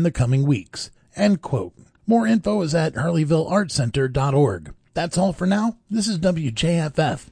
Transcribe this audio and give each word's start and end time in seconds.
in 0.00 0.04
the 0.04 0.10
coming 0.10 0.46
weeks. 0.46 0.90
End 1.14 1.42
quote. 1.42 1.74
More 2.06 2.26
info 2.26 2.62
is 2.62 2.74
at 2.74 2.94
harleyvilleartcenter.org. 2.94 4.72
That's 4.94 5.18
all 5.18 5.34
for 5.34 5.46
now. 5.46 5.76
This 5.90 6.08
is 6.08 6.18
WJFF. 6.18 7.26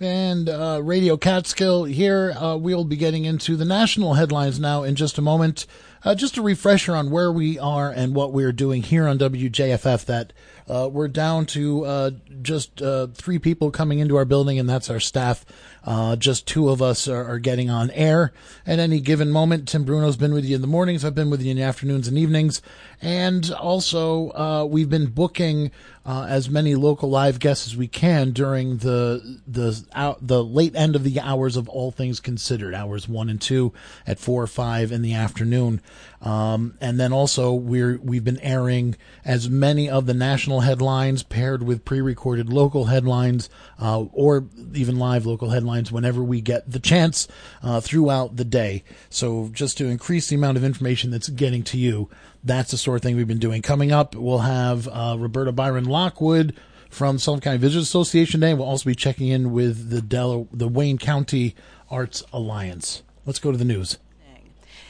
And 0.00 0.48
uh, 0.48 0.80
Radio 0.82 1.16
Catskill 1.16 1.84
here. 1.84 2.32
Uh, 2.32 2.56
we'll 2.56 2.84
be 2.84 2.96
getting 2.96 3.24
into 3.24 3.56
the 3.56 3.64
national 3.64 4.14
headlines 4.14 4.58
now 4.58 4.82
in 4.82 4.96
just 4.96 5.18
a 5.18 5.22
moment. 5.22 5.66
Uh, 6.04 6.16
just 6.16 6.36
a 6.36 6.42
refresher 6.42 6.96
on 6.96 7.12
where 7.12 7.30
we 7.30 7.60
are 7.60 7.90
and 7.90 8.12
what 8.12 8.32
we're 8.32 8.52
doing 8.52 8.82
here 8.82 9.06
on 9.06 9.18
WJFF. 9.18 10.04
That 10.04 10.32
uh, 10.68 10.88
we're 10.90 11.08
down 11.08 11.46
to 11.46 11.84
uh, 11.84 12.10
just 12.42 12.82
uh, 12.82 13.08
three 13.14 13.38
people 13.38 13.70
coming 13.70 13.98
into 13.98 14.16
our 14.16 14.24
building, 14.24 14.58
and 14.58 14.68
that's 14.68 14.90
our 14.90 15.00
staff. 15.00 15.44
Uh, 15.84 16.16
just 16.16 16.46
two 16.46 16.68
of 16.68 16.82
us 16.82 17.08
are, 17.08 17.24
are, 17.24 17.38
getting 17.38 17.70
on 17.70 17.90
air 17.92 18.32
at 18.66 18.78
any 18.78 19.00
given 19.00 19.30
moment. 19.30 19.66
Tim 19.66 19.84
Bruno's 19.84 20.18
been 20.18 20.34
with 20.34 20.44
you 20.44 20.54
in 20.54 20.60
the 20.60 20.66
mornings. 20.66 21.02
I've 21.02 21.14
been 21.14 21.30
with 21.30 21.40
you 21.40 21.52
in 21.52 21.56
the 21.56 21.62
afternoons 21.62 22.08
and 22.08 22.18
evenings. 22.18 22.60
And 23.00 23.50
also, 23.52 24.30
uh, 24.32 24.64
we've 24.66 24.90
been 24.90 25.06
booking 25.06 25.70
uh, 26.04 26.26
as 26.28 26.50
many 26.50 26.74
local 26.74 27.08
live 27.08 27.38
guests 27.38 27.66
as 27.68 27.76
we 27.76 27.86
can 27.86 28.32
during 28.32 28.78
the 28.78 29.40
the 29.46 29.82
out, 29.94 30.26
the 30.26 30.42
late 30.42 30.74
end 30.74 30.96
of 30.96 31.04
the 31.04 31.20
hours 31.20 31.56
of 31.56 31.68
all 31.68 31.90
things 31.90 32.18
considered, 32.18 32.74
hours 32.74 33.08
one 33.08 33.30
and 33.30 33.40
two 33.40 33.72
at 34.06 34.18
four 34.18 34.42
or 34.42 34.46
five 34.46 34.90
in 34.90 35.02
the 35.02 35.14
afternoon. 35.14 35.80
Um, 36.20 36.76
and 36.80 36.98
then 36.98 37.12
also 37.12 37.52
we're 37.54 37.98
we've 37.98 38.24
been 38.24 38.40
airing 38.40 38.96
as 39.24 39.48
many 39.48 39.88
of 39.88 40.06
the 40.06 40.14
national 40.14 40.60
headlines 40.60 41.22
paired 41.22 41.62
with 41.62 41.84
pre-recorded 41.84 42.52
local 42.52 42.86
headlines 42.86 43.48
uh, 43.80 44.00
or 44.12 44.46
even 44.74 44.98
live 44.98 45.26
local 45.26 45.50
headlines 45.50 45.92
whenever 45.92 46.22
we 46.22 46.40
get 46.40 46.68
the 46.70 46.80
chance 46.80 47.28
uh, 47.62 47.80
throughout 47.80 48.36
the 48.36 48.44
day. 48.44 48.82
So 49.10 49.50
just 49.52 49.78
to 49.78 49.86
increase 49.86 50.28
the 50.28 50.36
amount 50.36 50.56
of 50.56 50.64
information 50.64 51.10
that's 51.10 51.28
getting 51.28 51.62
to 51.64 51.78
you, 51.78 52.10
that's 52.42 52.72
the 52.72 52.78
sort 52.78 52.96
of 52.96 53.02
thing 53.02 53.16
we've 53.16 53.28
been 53.28 53.38
doing. 53.38 53.62
Coming 53.62 53.92
up, 53.92 54.16
we'll 54.16 54.38
have 54.38 54.88
uh, 54.88 55.16
Roberta 55.18 55.52
Byron 55.52 55.84
Lockwood 55.84 56.56
from 56.90 57.18
Sullivan 57.18 57.42
County 57.42 57.58
Visitors 57.58 57.84
Association 57.84 58.40
Day. 58.40 58.54
We'll 58.54 58.66
also 58.66 58.86
be 58.86 58.94
checking 58.94 59.28
in 59.28 59.52
with 59.52 59.90
the 59.90 60.02
Del- 60.02 60.48
the 60.52 60.68
Wayne 60.68 60.98
County 60.98 61.54
Arts 61.90 62.24
Alliance. 62.32 63.02
Let's 63.24 63.38
go 63.38 63.52
to 63.52 63.58
the 63.58 63.64
news. 63.64 63.98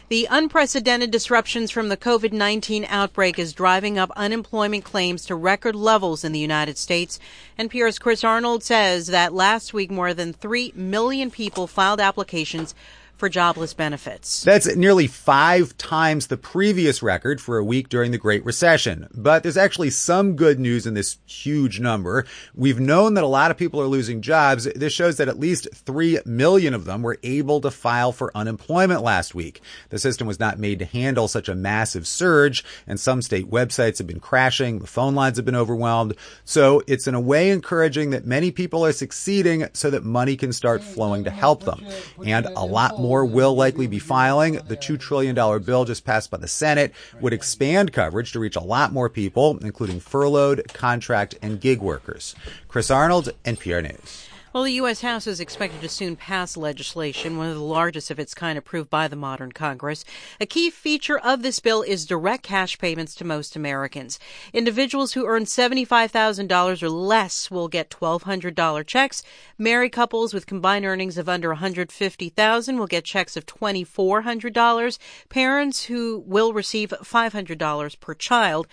The 0.08 0.26
unprecedented 0.30 1.10
disruptions 1.10 1.70
from 1.70 1.90
the 1.90 1.96
COVID 1.98 2.32
19 2.32 2.86
outbreak 2.88 3.38
is 3.38 3.52
driving 3.52 3.98
up 3.98 4.10
unemployment 4.16 4.82
claims 4.82 5.26
to 5.26 5.34
record 5.34 5.76
levels 5.76 6.24
in 6.24 6.32
the 6.32 6.38
United 6.38 6.78
States. 6.78 7.20
NPR's 7.58 7.98
Chris 7.98 8.24
Arnold 8.24 8.64
says 8.64 9.08
that 9.08 9.34
last 9.34 9.74
week 9.74 9.90
more 9.90 10.14
than 10.14 10.32
3 10.32 10.72
million 10.74 11.30
people 11.30 11.66
filed 11.66 12.00
applications 12.00 12.74
for 13.18 13.28
jobless 13.28 13.74
benefits. 13.74 14.44
That's 14.44 14.74
nearly 14.76 15.08
five 15.08 15.76
times 15.76 16.28
the 16.28 16.36
previous 16.36 17.02
record 17.02 17.40
for 17.40 17.58
a 17.58 17.64
week 17.64 17.88
during 17.88 18.12
the 18.12 18.18
Great 18.18 18.44
Recession. 18.44 19.08
But 19.12 19.42
there's 19.42 19.56
actually 19.56 19.90
some 19.90 20.36
good 20.36 20.60
news 20.60 20.86
in 20.86 20.94
this 20.94 21.18
huge 21.26 21.80
number. 21.80 22.24
We've 22.54 22.78
known 22.78 23.14
that 23.14 23.24
a 23.24 23.28
lot 23.28 23.50
of 23.50 23.56
people 23.56 23.80
are 23.80 23.88
losing 23.88 24.22
jobs. 24.22 24.64
This 24.64 24.92
shows 24.92 25.16
that 25.16 25.26
at 25.26 25.40
least 25.40 25.66
3 25.74 26.20
million 26.24 26.74
of 26.74 26.84
them 26.84 27.02
were 27.02 27.18
able 27.24 27.60
to 27.62 27.72
file 27.72 28.12
for 28.12 28.30
unemployment 28.36 29.02
last 29.02 29.34
week. 29.34 29.60
The 29.88 29.98
system 29.98 30.28
was 30.28 30.38
not 30.38 30.60
made 30.60 30.78
to 30.78 30.84
handle 30.84 31.26
such 31.26 31.48
a 31.48 31.56
massive 31.56 32.06
surge, 32.06 32.64
and 32.86 33.00
some 33.00 33.20
state 33.20 33.50
websites 33.50 33.98
have 33.98 34.06
been 34.06 34.20
crashing. 34.20 34.78
The 34.78 34.86
phone 34.86 35.16
lines 35.16 35.38
have 35.38 35.44
been 35.44 35.56
overwhelmed. 35.56 36.14
So 36.44 36.84
it's 36.86 37.08
in 37.08 37.16
a 37.16 37.20
way 37.20 37.50
encouraging 37.50 38.10
that 38.10 38.26
many 38.26 38.52
people 38.52 38.86
are 38.86 38.92
succeeding 38.92 39.66
so 39.72 39.90
that 39.90 40.04
money 40.04 40.36
can 40.36 40.52
start 40.52 40.84
flowing 40.84 41.24
to 41.24 41.30
help 41.30 41.64
them. 41.64 41.84
And 42.24 42.46
a 42.46 42.64
lot 42.64 43.00
more 43.00 43.07
more 43.08 43.24
will 43.24 43.54
likely 43.54 43.86
be 43.86 43.98
filing. 43.98 44.60
The 44.68 44.76
$2 44.76 45.00
trillion 45.00 45.34
bill 45.62 45.86
just 45.86 46.04
passed 46.04 46.30
by 46.30 46.36
the 46.36 46.46
Senate 46.46 46.92
would 47.22 47.32
expand 47.32 47.90
coverage 47.90 48.32
to 48.32 48.38
reach 48.38 48.54
a 48.54 48.60
lot 48.60 48.92
more 48.92 49.08
people, 49.08 49.56
including 49.62 49.98
furloughed, 49.98 50.62
contract, 50.74 51.34
and 51.40 51.58
gig 51.58 51.80
workers. 51.80 52.34
Chris 52.68 52.90
Arnold, 52.90 53.30
NPR 53.46 53.82
News. 53.82 54.27
Well, 54.50 54.62
the 54.62 54.72
U.S. 54.72 55.02
House 55.02 55.26
is 55.26 55.40
expected 55.40 55.82
to 55.82 55.90
soon 55.90 56.16
pass 56.16 56.56
legislation, 56.56 57.36
one 57.36 57.48
of 57.48 57.54
the 57.54 57.60
largest 57.60 58.10
of 58.10 58.18
its 58.18 58.32
kind 58.32 58.56
approved 58.56 58.88
by 58.88 59.06
the 59.06 59.14
modern 59.14 59.52
Congress. 59.52 60.06
A 60.40 60.46
key 60.46 60.70
feature 60.70 61.18
of 61.18 61.42
this 61.42 61.60
bill 61.60 61.82
is 61.82 62.06
direct 62.06 62.44
cash 62.44 62.78
payments 62.78 63.14
to 63.16 63.26
most 63.26 63.56
Americans. 63.56 64.18
Individuals 64.54 65.12
who 65.12 65.26
earn 65.26 65.44
$75,000 65.44 66.82
or 66.82 66.88
less 66.88 67.50
will 67.50 67.68
get 67.68 67.90
$1,200 67.90 68.86
checks. 68.86 69.22
Married 69.58 69.92
couples 69.92 70.32
with 70.32 70.46
combined 70.46 70.86
earnings 70.86 71.18
of 71.18 71.28
under 71.28 71.50
150,000 71.50 72.78
will 72.78 72.86
get 72.86 73.04
checks 73.04 73.36
of 73.36 73.44
$2,400. 73.44 74.98
Parents 75.28 75.84
who 75.84 76.24
will 76.26 76.54
receive 76.54 76.88
$500 76.88 78.00
per 78.00 78.14
child 78.14 78.66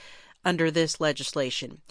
under 0.46 0.72
this 0.72 1.02
legislation. 1.02 1.82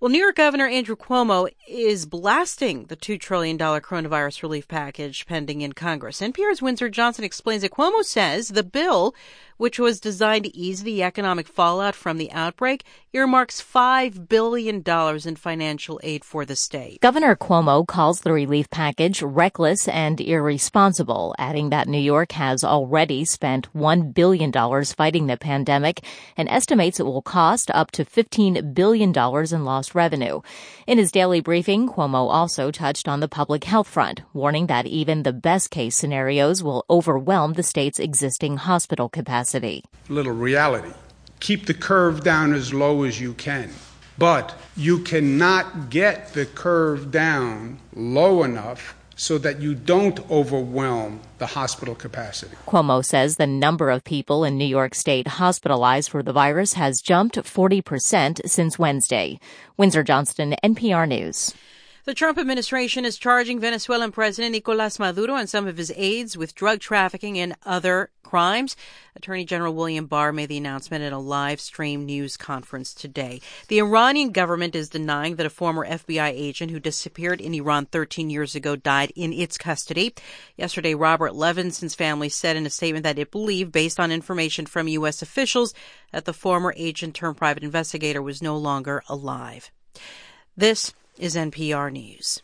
Well, 0.00 0.08
New 0.08 0.18
York 0.18 0.36
Governor 0.36 0.66
Andrew 0.66 0.96
Cuomo 0.96 1.50
is 1.68 2.06
blasting 2.06 2.86
the 2.86 2.96
$2 2.96 3.20
trillion 3.20 3.58
coronavirus 3.58 4.42
relief 4.42 4.66
package 4.66 5.26
pending 5.26 5.60
in 5.60 5.74
Congress. 5.74 6.22
NPR's 6.22 6.62
Windsor 6.62 6.88
Johnston 6.88 7.22
explains 7.22 7.60
that 7.60 7.72
Cuomo 7.72 8.02
says 8.02 8.48
the 8.48 8.62
bill 8.62 9.14
which 9.60 9.78
was 9.78 10.00
designed 10.00 10.44
to 10.44 10.56
ease 10.56 10.84
the 10.84 11.02
economic 11.02 11.46
fallout 11.46 11.94
from 11.94 12.16
the 12.16 12.32
outbreak, 12.32 12.82
earmarks 13.12 13.60
$5 13.60 14.26
billion 14.26 14.82
in 15.26 15.36
financial 15.36 16.00
aid 16.02 16.24
for 16.24 16.46
the 16.46 16.56
state. 16.56 16.98
Governor 17.02 17.36
Cuomo 17.36 17.86
calls 17.86 18.22
the 18.22 18.32
relief 18.32 18.70
package 18.70 19.20
reckless 19.20 19.86
and 19.86 20.18
irresponsible, 20.18 21.34
adding 21.36 21.68
that 21.68 21.88
New 21.88 21.98
York 21.98 22.32
has 22.32 22.64
already 22.64 23.22
spent 23.26 23.70
$1 23.74 24.14
billion 24.14 24.50
fighting 24.84 25.26
the 25.26 25.36
pandemic 25.36 26.02
and 26.38 26.48
estimates 26.48 26.98
it 26.98 27.04
will 27.04 27.20
cost 27.20 27.70
up 27.74 27.90
to 27.90 28.02
$15 28.02 28.72
billion 28.72 29.12
in 29.12 29.64
lost 29.66 29.94
revenue. 29.94 30.40
In 30.86 30.96
his 30.96 31.12
daily 31.12 31.40
briefing, 31.40 31.86
Cuomo 31.86 32.30
also 32.30 32.70
touched 32.70 33.06
on 33.06 33.20
the 33.20 33.28
public 33.28 33.64
health 33.64 33.88
front, 33.88 34.22
warning 34.32 34.68
that 34.68 34.86
even 34.86 35.22
the 35.22 35.34
best 35.34 35.70
case 35.70 35.96
scenarios 35.96 36.62
will 36.62 36.86
overwhelm 36.88 37.52
the 37.52 37.62
state's 37.62 37.98
existing 37.98 38.56
hospital 38.56 39.10
capacity 39.10 39.49
capacity. 39.50 39.84
Little 40.08 40.32
reality. 40.32 40.92
Keep 41.40 41.66
the 41.66 41.74
curve 41.74 42.22
down 42.22 42.52
as 42.52 42.72
low 42.72 43.04
as 43.04 43.20
you 43.20 43.34
can. 43.34 43.70
But 44.18 44.54
you 44.76 44.98
cannot 44.98 45.90
get 45.90 46.34
the 46.34 46.46
curve 46.46 47.10
down 47.10 47.78
low 47.94 48.42
enough 48.42 48.94
so 49.16 49.38
that 49.38 49.60
you 49.60 49.74
don't 49.74 50.18
overwhelm 50.30 51.20
the 51.38 51.46
hospital 51.46 51.94
capacity. 51.94 52.56
Cuomo 52.66 53.04
says 53.04 53.36
the 53.36 53.46
number 53.46 53.90
of 53.90 54.04
people 54.04 54.44
in 54.44 54.56
New 54.56 54.66
York 54.66 54.94
State 54.94 55.26
hospitalized 55.26 56.10
for 56.10 56.22
the 56.22 56.32
virus 56.32 56.74
has 56.74 57.02
jumped 57.02 57.36
40% 57.36 58.48
since 58.48 58.78
Wednesday. 58.78 59.38
Windsor 59.76 60.02
Johnston, 60.02 60.54
NPR 60.64 61.06
News. 61.08 61.54
The 62.06 62.14
Trump 62.14 62.38
administration 62.38 63.04
is 63.04 63.18
charging 63.18 63.60
Venezuelan 63.60 64.10
President 64.10 64.52
Nicolas 64.52 64.98
Maduro 64.98 65.34
and 65.34 65.50
some 65.50 65.66
of 65.66 65.76
his 65.76 65.92
aides 65.94 66.34
with 66.34 66.54
drug 66.54 66.80
trafficking 66.80 67.38
and 67.38 67.54
other 67.66 68.08
crimes. 68.22 68.74
Attorney 69.14 69.44
General 69.44 69.74
William 69.74 70.06
Barr 70.06 70.32
made 70.32 70.48
the 70.48 70.56
announcement 70.56 71.04
at 71.04 71.12
a 71.12 71.18
live 71.18 71.60
stream 71.60 72.06
news 72.06 72.38
conference 72.38 72.94
today. 72.94 73.42
The 73.68 73.80
Iranian 73.80 74.30
government 74.30 74.74
is 74.74 74.88
denying 74.88 75.36
that 75.36 75.44
a 75.44 75.50
former 75.50 75.86
FBI 75.86 76.30
agent 76.30 76.70
who 76.70 76.80
disappeared 76.80 77.38
in 77.38 77.52
Iran 77.52 77.84
13 77.84 78.30
years 78.30 78.54
ago 78.54 78.76
died 78.76 79.12
in 79.14 79.34
its 79.34 79.58
custody. 79.58 80.14
Yesterday, 80.56 80.94
Robert 80.94 81.34
Levinson's 81.34 81.94
family 81.94 82.30
said 82.30 82.56
in 82.56 82.64
a 82.64 82.70
statement 82.70 83.02
that 83.02 83.18
it 83.18 83.30
believed, 83.30 83.72
based 83.72 84.00
on 84.00 84.10
information 84.10 84.64
from 84.64 84.88
U.S. 84.88 85.20
officials, 85.20 85.74
that 86.12 86.24
the 86.24 86.32
former 86.32 86.72
agent 86.78 87.14
turned 87.14 87.36
private 87.36 87.62
investigator 87.62 88.22
was 88.22 88.40
no 88.40 88.56
longer 88.56 89.02
alive. 89.06 89.70
This 90.56 90.94
is 91.20 91.36
NPR 91.36 91.92
News. 91.92 92.42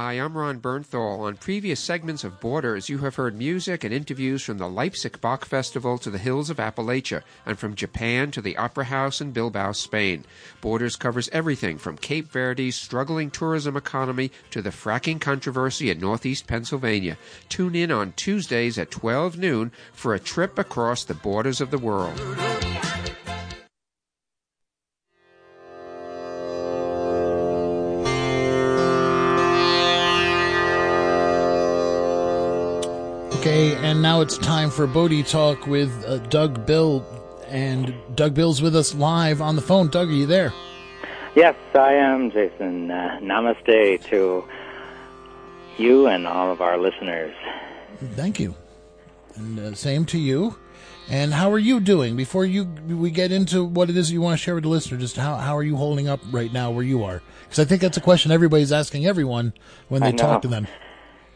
Hi, 0.00 0.12
I'm 0.12 0.38
Ron 0.38 0.60
Bernthal. 0.60 1.18
On 1.26 1.36
previous 1.36 1.80
segments 1.80 2.22
of 2.22 2.38
Borders, 2.38 2.88
you 2.88 2.98
have 2.98 3.16
heard 3.16 3.36
music 3.36 3.82
and 3.82 3.92
interviews 3.92 4.44
from 4.44 4.58
the 4.58 4.68
Leipzig 4.68 5.20
Bach 5.20 5.44
Festival 5.44 5.98
to 5.98 6.08
the 6.08 6.18
hills 6.18 6.50
of 6.50 6.58
Appalachia, 6.58 7.24
and 7.44 7.58
from 7.58 7.74
Japan 7.74 8.30
to 8.30 8.40
the 8.40 8.56
Opera 8.56 8.84
House 8.84 9.20
in 9.20 9.32
Bilbao, 9.32 9.72
Spain. 9.72 10.24
Borders 10.60 10.94
covers 10.94 11.28
everything 11.30 11.78
from 11.78 11.98
Cape 11.98 12.30
Verde's 12.30 12.76
struggling 12.76 13.28
tourism 13.28 13.76
economy 13.76 14.30
to 14.52 14.62
the 14.62 14.70
fracking 14.70 15.20
controversy 15.20 15.90
in 15.90 15.98
northeast 15.98 16.46
Pennsylvania. 16.46 17.18
Tune 17.48 17.74
in 17.74 17.90
on 17.90 18.12
Tuesdays 18.12 18.78
at 18.78 18.92
12 18.92 19.36
noon 19.36 19.72
for 19.92 20.14
a 20.14 20.20
trip 20.20 20.60
across 20.60 21.02
the 21.02 21.14
borders 21.14 21.60
of 21.60 21.72
the 21.72 21.76
world. 21.76 22.16
Okay, 33.48 33.76
and 33.76 34.02
now 34.02 34.20
it's 34.20 34.36
time 34.36 34.68
for 34.68 34.86
Bodhi 34.86 35.22
Talk 35.22 35.66
with 35.66 36.04
uh, 36.04 36.18
Doug 36.18 36.66
Bill. 36.66 37.02
And 37.46 37.94
Doug 38.14 38.34
Bill's 38.34 38.60
with 38.60 38.76
us 38.76 38.94
live 38.94 39.40
on 39.40 39.56
the 39.56 39.62
phone. 39.62 39.88
Doug, 39.88 40.10
are 40.10 40.12
you 40.12 40.26
there? 40.26 40.52
Yes, 41.34 41.54
I 41.74 41.94
am, 41.94 42.30
Jason. 42.30 42.90
Uh, 42.90 43.18
namaste 43.22 44.04
to 44.10 44.44
you 45.78 46.06
and 46.08 46.26
all 46.26 46.52
of 46.52 46.60
our 46.60 46.76
listeners. 46.76 47.34
Thank 48.16 48.38
you. 48.38 48.54
And 49.36 49.58
uh, 49.58 49.74
same 49.74 50.04
to 50.04 50.18
you. 50.18 50.58
And 51.08 51.32
how 51.32 51.50
are 51.50 51.58
you 51.58 51.80
doing? 51.80 52.16
Before 52.16 52.44
you 52.44 52.64
we 52.86 53.10
get 53.10 53.32
into 53.32 53.64
what 53.64 53.88
it 53.88 53.96
is 53.96 54.12
you 54.12 54.20
want 54.20 54.38
to 54.38 54.44
share 54.44 54.56
with 54.56 54.64
the 54.64 54.68
listener, 54.68 54.98
just 54.98 55.16
how, 55.16 55.36
how 55.36 55.56
are 55.56 55.62
you 55.62 55.76
holding 55.76 56.06
up 56.06 56.20
right 56.30 56.52
now 56.52 56.70
where 56.70 56.84
you 56.84 57.02
are? 57.02 57.22
Because 57.44 57.60
I 57.60 57.64
think 57.64 57.80
that's 57.80 57.96
a 57.96 58.02
question 58.02 58.30
everybody's 58.30 58.72
asking 58.72 59.06
everyone 59.06 59.54
when 59.88 60.02
they 60.02 60.12
talk 60.12 60.42
to 60.42 60.48
them. 60.48 60.66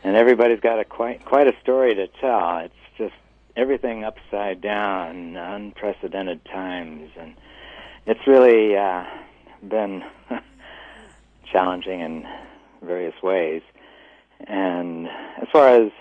And 0.04 0.16
everybody's 0.16 0.60
got 0.60 0.80
a 0.80 0.84
quite 0.84 1.24
quite 1.24 1.46
a 1.46 1.52
story 1.62 1.94
to 1.94 2.08
tell. 2.20 2.58
It's 2.58 2.74
just 2.98 3.14
everything 3.56 4.04
upside 4.04 4.60
down, 4.60 5.36
unprecedented 5.36 6.44
times, 6.44 7.10
and 7.18 7.34
it's 8.06 8.26
really 8.26 8.76
uh, 8.76 9.04
been 9.66 10.02
challenging 11.52 12.00
in 12.00 12.26
various 12.82 13.14
ways. 13.22 13.62
And 14.46 15.06
as 15.40 15.48
far 15.52 15.68
as 15.68 15.92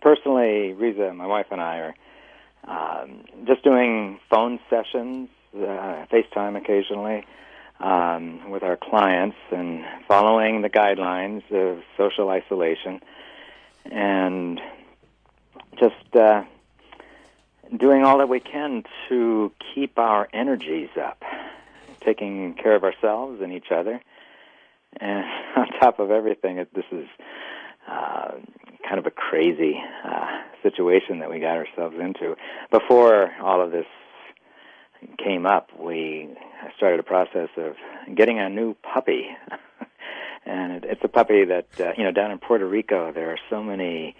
personally, 0.00 0.72
Riza, 0.72 1.12
my 1.12 1.26
wife, 1.26 1.46
and 1.50 1.60
I 1.60 1.76
are 1.78 1.94
um, 2.66 3.24
just 3.46 3.62
doing 3.62 4.18
phone 4.30 4.58
sessions, 4.70 5.28
uh, 5.54 6.06
FaceTime 6.10 6.56
occasionally 6.56 7.26
um, 7.80 8.50
with 8.50 8.62
our 8.62 8.76
clients, 8.76 9.36
and 9.50 9.84
following 10.08 10.62
the 10.62 10.70
guidelines 10.70 11.42
of 11.52 11.82
social 11.96 12.30
isolation, 12.30 13.00
and 13.90 14.60
just 15.78 16.16
uh, 16.16 16.44
doing 17.76 18.04
all 18.04 18.18
that 18.18 18.28
we 18.28 18.40
can 18.40 18.84
to 19.08 19.52
keep 19.74 19.98
our 19.98 20.28
energies 20.32 20.90
up, 21.00 21.22
taking 22.04 22.54
care 22.54 22.74
of 22.74 22.84
ourselves 22.84 23.40
and 23.42 23.52
each 23.52 23.70
other. 23.70 24.00
And 25.00 25.24
on 25.56 25.68
top 25.80 25.98
of 25.98 26.10
everything, 26.10 26.64
this 26.74 26.84
is 26.92 27.06
uh, 27.88 28.32
kind 28.86 28.98
of 28.98 29.06
a 29.06 29.10
crazy 29.10 29.80
uh, 30.04 30.42
situation 30.62 31.18
that 31.20 31.30
we 31.30 31.40
got 31.40 31.56
ourselves 31.56 31.96
into. 32.00 32.36
Before 32.70 33.32
all 33.40 33.60
of 33.60 33.70
this 33.70 33.86
came 35.18 35.46
up, 35.46 35.68
we 35.78 36.28
started 36.76 37.00
a 37.00 37.02
process 37.02 37.48
of 37.56 37.74
getting 38.14 38.38
a 38.38 38.48
new 38.48 38.74
puppy. 38.74 39.28
and 40.46 40.72
it, 40.72 40.84
it's 40.84 41.00
a 41.04 41.08
puppy 41.08 41.44
that, 41.44 41.68
uh, 41.80 41.92
you 41.96 42.04
know, 42.04 42.12
down 42.12 42.30
in 42.30 42.38
Puerto 42.38 42.66
Rico, 42.66 43.12
there 43.12 43.30
are 43.30 43.38
so 43.50 43.62
many 43.62 44.14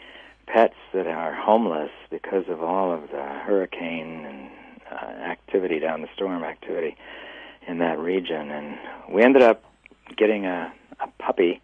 pets 0.47 0.75
that 0.93 1.07
are 1.07 1.35
homeless 1.35 1.91
because 2.11 2.45
of 2.49 2.63
all 2.63 2.93
of 2.93 3.11
the 3.11 3.23
hurricane 3.23 4.25
and 4.25 4.51
uh, 4.91 5.23
activity 5.23 5.79
down 5.79 6.03
the 6.03 6.09
storm 6.15 6.45
activity 6.45 6.97
in 7.67 7.79
that 7.79 7.99
region. 7.99 8.51
And 8.51 8.79
we 9.11 9.23
ended 9.23 9.43
up 9.43 9.65
getting 10.17 10.47
a, 10.47 10.73
a 11.01 11.09
puppy 11.23 11.61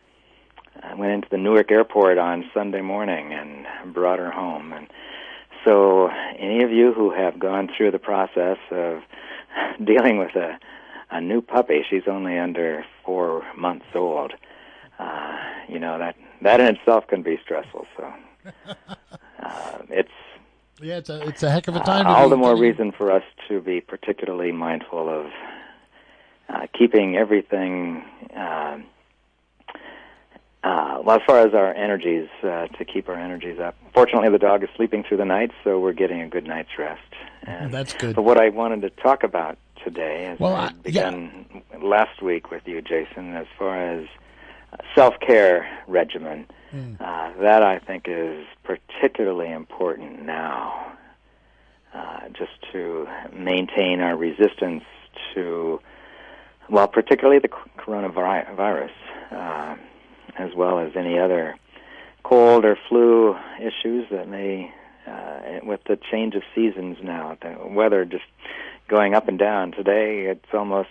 I 0.83 0.95
went 0.95 1.13
into 1.13 1.29
the 1.31 1.37
Newark 1.37 1.71
airport 1.71 2.19
on 2.19 2.49
Sunday 2.55 2.81
morning 2.81 3.33
and 3.33 3.93
brought 3.93 4.19
her 4.19 4.31
home. 4.31 4.73
And 4.73 4.87
so, 5.65 6.09
any 6.39 6.63
of 6.63 6.71
you 6.71 6.93
who 6.93 7.11
have 7.11 7.39
gone 7.39 7.69
through 7.77 7.91
the 7.91 7.99
process 7.99 8.59
of 8.71 9.03
dealing 9.85 10.19
with 10.19 10.35
a 10.37 10.59
a 11.13 11.21
new 11.21 11.43
puppy, 11.43 11.85
she's 11.91 12.07
only 12.07 12.39
under 12.39 12.85
four 13.05 13.43
months 13.57 13.87
old. 13.97 14.33
You 15.71 15.79
know 15.79 15.99
that 15.99 16.17
that 16.43 16.61
in 16.61 16.67
itself 16.75 17.07
can 17.07 17.23
be 17.23 17.39
stressful. 17.43 17.87
So, 17.97 18.13
uh, 19.43 19.79
it's 19.89 20.11
yeah, 20.81 20.97
it's 20.99 21.11
a 21.11 21.27
it's 21.29 21.43
a 21.43 21.51
heck 21.51 21.69
of 21.69 21.77
a 21.77 21.81
time. 21.81 22.07
Uh, 22.07 22.11
all 22.11 22.29
the 22.29 22.37
more 22.37 22.57
reason 22.57 22.93
for 22.93 23.13
us 23.13 23.23
to 23.49 23.61
be 23.61 23.81
particularly 23.81 24.53
mindful 24.53 25.09
of 25.09 25.27
uh, 26.49 26.67
keeping 26.77 27.17
everything. 27.17 28.03
Uh, 28.37 28.79
uh, 30.63 31.01
well, 31.03 31.17
as 31.17 31.23
far 31.27 31.39
as 31.39 31.55
our 31.55 31.73
energies, 31.75 32.29
uh, 32.43 32.67
to 32.67 32.85
keep 32.85 33.09
our 33.09 33.15
energies 33.15 33.59
up. 33.59 33.75
Fortunately, 33.95 34.29
the 34.29 34.39
dog 34.39 34.63
is 34.63 34.69
sleeping 34.77 35.03
through 35.03 35.17
the 35.17 35.25
night, 35.25 35.53
so 35.65 35.81
we're 35.81 35.95
getting 35.95 36.21
a 36.21 36.29
good 36.29 36.47
night's 36.47 36.79
rest. 36.79 37.01
And 37.45 37.73
That's 37.73 37.95
good. 37.95 38.15
But 38.15 38.23
what 38.23 38.37
I 38.37 38.51
wanted 38.51 38.83
to 38.83 38.91
talk 38.91 39.23
about 39.23 39.57
today, 39.83 40.27
as 40.27 40.39
well, 40.39 40.55
I 40.55 40.73
began 40.73 41.47
yeah. 41.55 41.79
last 41.83 42.21
week 42.21 42.51
with 42.51 42.63
you, 42.67 42.83
Jason, 42.83 43.35
as 43.35 43.47
far 43.59 43.81
as 43.81 44.07
self-care 44.95 45.69
regimen, 45.87 46.47
mm. 46.73 47.01
uh, 47.01 47.41
that 47.43 47.63
I 47.63 47.79
think 47.79 48.05
is 48.07 48.47
particularly 48.65 49.51
important 49.51 50.23
now, 50.23 50.93
uh, 51.95 52.29
just 52.29 52.53
to 52.73 53.07
maintain 53.33 54.01
our 54.01 54.17
resistance 54.17 54.85
to, 55.35 55.81
well, 56.69 56.89
particularly 56.89 57.41
the 57.41 57.51
coronavirus. 57.79 58.91
Uh, 59.31 59.77
as 60.39 60.55
well 60.55 60.79
as 60.79 60.93
any 60.97 61.19
other 61.19 61.57
cold 62.23 62.65
or 62.65 62.77
flu 62.89 63.37
issues 63.59 64.07
that 64.11 64.29
may, 64.29 64.73
uh, 65.07 65.61
with 65.63 65.81
the 65.85 65.99
change 66.11 66.35
of 66.35 66.43
seasons 66.55 66.97
now, 67.03 67.37
the 67.43 67.57
weather 67.69 68.05
just 68.05 68.25
going 68.89 69.15
up 69.15 69.29
and 69.29 69.39
down. 69.39 69.73
Today 69.73 70.27
it's 70.27 70.53
almost 70.53 70.89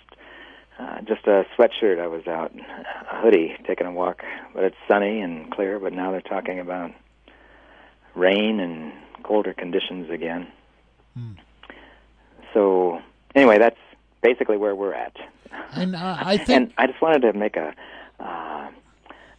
uh, 0.79 1.01
just 1.01 1.27
a 1.27 1.45
sweatshirt. 1.57 1.99
I 1.99 2.07
was 2.07 2.25
out, 2.27 2.53
a 2.55 3.21
hoodie, 3.21 3.55
taking 3.67 3.85
a 3.85 3.91
walk, 3.91 4.23
but 4.53 4.63
it's 4.63 4.75
sunny 4.87 5.19
and 5.19 5.51
clear. 5.51 5.79
But 5.79 5.93
now 5.93 6.11
they're 6.11 6.21
talking 6.21 6.59
about 6.59 6.91
rain 8.15 8.59
and 8.59 8.93
colder 9.23 9.53
conditions 9.53 10.09
again. 10.09 10.47
Hmm. 11.15 11.33
So 12.53 12.99
anyway, 13.35 13.57
that's 13.59 13.79
basically 14.21 14.57
where 14.57 14.75
we're 14.75 14.93
at. 14.93 15.15
And 15.73 15.95
uh, 15.95 16.17
I 16.19 16.37
think, 16.37 16.49
and 16.49 16.73
I 16.77 16.87
just 16.87 17.01
wanted 17.01 17.21
to 17.21 17.33
make 17.33 17.55
a 17.55 17.73
uh, 18.19 18.69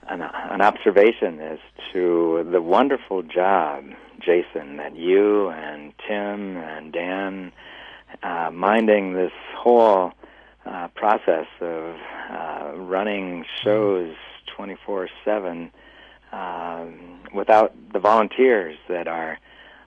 an, 0.09 0.23
an 0.23 0.61
observation 0.61 1.41
as 1.41 1.59
to 1.93 2.47
the 2.51 2.61
wonderful 2.61 3.23
job, 3.23 3.85
Jason, 4.19 4.77
that 4.77 4.97
you 4.97 5.49
and 5.49 5.93
Tim 6.07 6.57
and 6.57 6.93
Dan 6.93 7.53
uh, 8.23 8.51
minding 8.53 9.15
this 9.15 9.33
whole 9.57 10.13
uh, 10.67 10.89
process 10.95 11.47
of 11.61 11.97
uh, 12.31 12.73
running 12.77 13.45
shows 13.63 14.15
24 14.57 15.09
7 15.25 15.71
um, 16.33 17.21
without 17.35 17.75
the 17.93 17.99
volunteers 17.99 18.77
that 18.89 19.09
are 19.09 19.39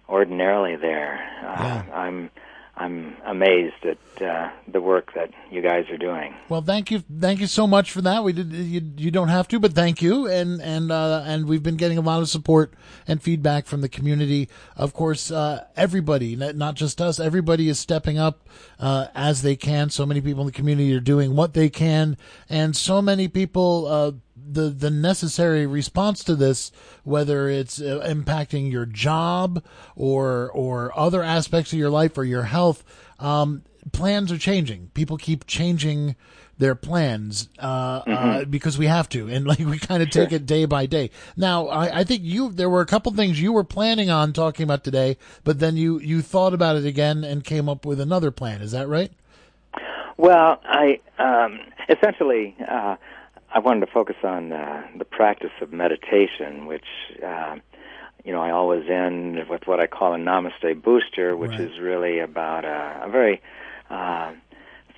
ordinarily 0.09 0.75
there. 0.75 1.19
Uh, 1.41 1.63
yeah. 1.63 1.85
I'm 1.93 2.29
I'm 2.75 3.15
amazed 3.23 3.85
at 3.85 4.21
uh, 4.21 4.49
the 4.67 4.81
work 4.81 5.13
that 5.13 5.29
you 5.51 5.61
guys 5.61 5.85
are 5.91 5.97
doing. 5.97 6.33
Well, 6.49 6.63
thank 6.63 6.89
you, 6.89 7.03
thank 7.19 7.39
you 7.39 7.45
so 7.45 7.67
much 7.67 7.91
for 7.91 8.01
that. 8.01 8.23
We 8.23 8.33
did 8.33 8.51
you, 8.51 8.81
you 8.97 9.11
don't 9.11 9.27
have 9.27 9.47
to, 9.49 9.59
but 9.59 9.73
thank 9.73 10.01
you, 10.01 10.27
and 10.27 10.59
and 10.59 10.91
uh, 10.91 11.23
and 11.23 11.47
we've 11.47 11.61
been 11.61 11.77
getting 11.77 11.99
a 11.99 12.01
lot 12.01 12.21
of 12.21 12.29
support 12.29 12.74
and 13.07 13.21
feedback 13.21 13.67
from 13.67 13.81
the 13.81 13.89
community. 13.89 14.50
Of 14.75 14.93
course, 14.93 15.29
uh, 15.29 15.65
everybody, 15.75 16.36
not 16.36 16.74
just 16.74 17.00
us, 17.00 17.19
everybody 17.19 17.69
is 17.69 17.77
stepping 17.77 18.17
up 18.17 18.48
uh, 18.79 19.07
as 19.13 19.43
they 19.43 19.55
can. 19.55 19.91
So 19.91 20.05
many 20.07 20.21
people 20.21 20.41
in 20.41 20.48
the 20.48 20.51
community 20.51 20.95
are 20.95 21.00
doing 21.00 21.36
what 21.36 21.53
they 21.53 21.69
can, 21.69 22.17
and 22.50 22.75
so 22.75 23.03
many 23.03 23.27
people 23.27 23.86
uh, 23.86 24.12
the 24.45 24.69
the 24.69 24.89
necessary 24.89 25.65
response 25.65 26.23
to 26.25 26.35
this, 26.35 26.71
whether 27.03 27.50
it's 27.50 27.81
uh, 27.81 28.05
impacting 28.05 28.71
your 28.71 28.85
job 28.85 29.63
or 29.95 30.51
or 30.51 30.97
other 30.97 31.23
aspects 31.23 31.73
of 31.73 31.79
your 31.79 31.89
life 31.89 32.17
or 32.17 32.23
your 32.23 32.43
health. 32.43 32.83
Um, 33.19 33.63
plans 33.91 34.31
are 34.31 34.38
changing. 34.38 34.91
People 34.93 35.17
keep 35.17 35.45
changing 35.45 36.15
their 36.57 36.75
plans 36.75 37.50
uh, 37.59 37.65
uh 37.65 38.03
mm-hmm. 38.03 38.29
uh, 38.29 38.45
because 38.45 38.77
we 38.77 38.85
have 38.85 39.09
to, 39.09 39.27
and 39.27 39.45
like 39.47 39.59
we 39.59 39.79
kind 39.79 40.03
of 40.03 40.09
sure. 40.12 40.25
take 40.25 40.33
it 40.33 40.45
day 40.45 40.65
by 40.65 40.85
day. 40.85 41.09
Now, 41.35 41.67
I, 41.67 42.00
I, 42.00 42.03
think 42.03 42.21
you 42.23 42.51
there 42.51 42.69
were 42.69 42.81
a 42.81 42.85
couple 42.85 43.12
things 43.13 43.41
you 43.41 43.51
were 43.51 43.63
planning 43.63 44.09
on 44.09 44.33
talking 44.33 44.63
about 44.63 44.83
today, 44.83 45.17
but 45.43 45.59
then 45.59 45.77
you 45.77 46.00
you 46.00 46.21
thought 46.21 46.53
about 46.53 46.75
it 46.75 46.85
again 46.85 47.23
and 47.23 47.43
came 47.43 47.67
up 47.67 47.85
with 47.85 48.00
another 48.00 48.31
plan. 48.31 48.62
Is 48.62 48.71
that 48.71 48.88
right? 48.88 49.12
Well, 50.17 50.62
I 50.63 51.00
um, 51.17 51.59
essentially 51.89 52.55
uh, 52.67 52.95
I 53.53 53.60
wanted 53.60 53.86
to 53.86 53.91
focus 53.91 54.15
on 54.24 54.51
uh, 54.51 54.88
the 54.98 55.05
practice 55.05 55.51
of 55.62 55.72
meditation, 55.72 56.65
which 56.65 56.88
uh, 57.24 57.57
you 58.25 58.31
know 58.31 58.41
I 58.41 58.50
always 58.50 58.89
end 58.89 59.48
with 59.48 59.67
what 59.67 59.79
I 59.79 59.86
call 59.86 60.15
a 60.15 60.17
Namaste 60.17 60.81
booster, 60.81 61.38
which 61.38 61.51
right. 61.51 61.62
is 61.62 61.79
really 61.79 62.17
about 62.17 62.65
a, 62.65 63.03
a 63.03 63.10
very 63.12 63.41
uh, 63.91 64.33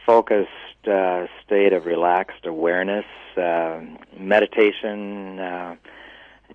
focused 0.05 0.87
uh, 0.87 1.27
state 1.45 1.73
of 1.73 1.85
relaxed 1.85 2.45
awareness. 2.45 3.05
Uh, 3.35 3.81
meditation 4.17 5.37
uh, 5.39 5.75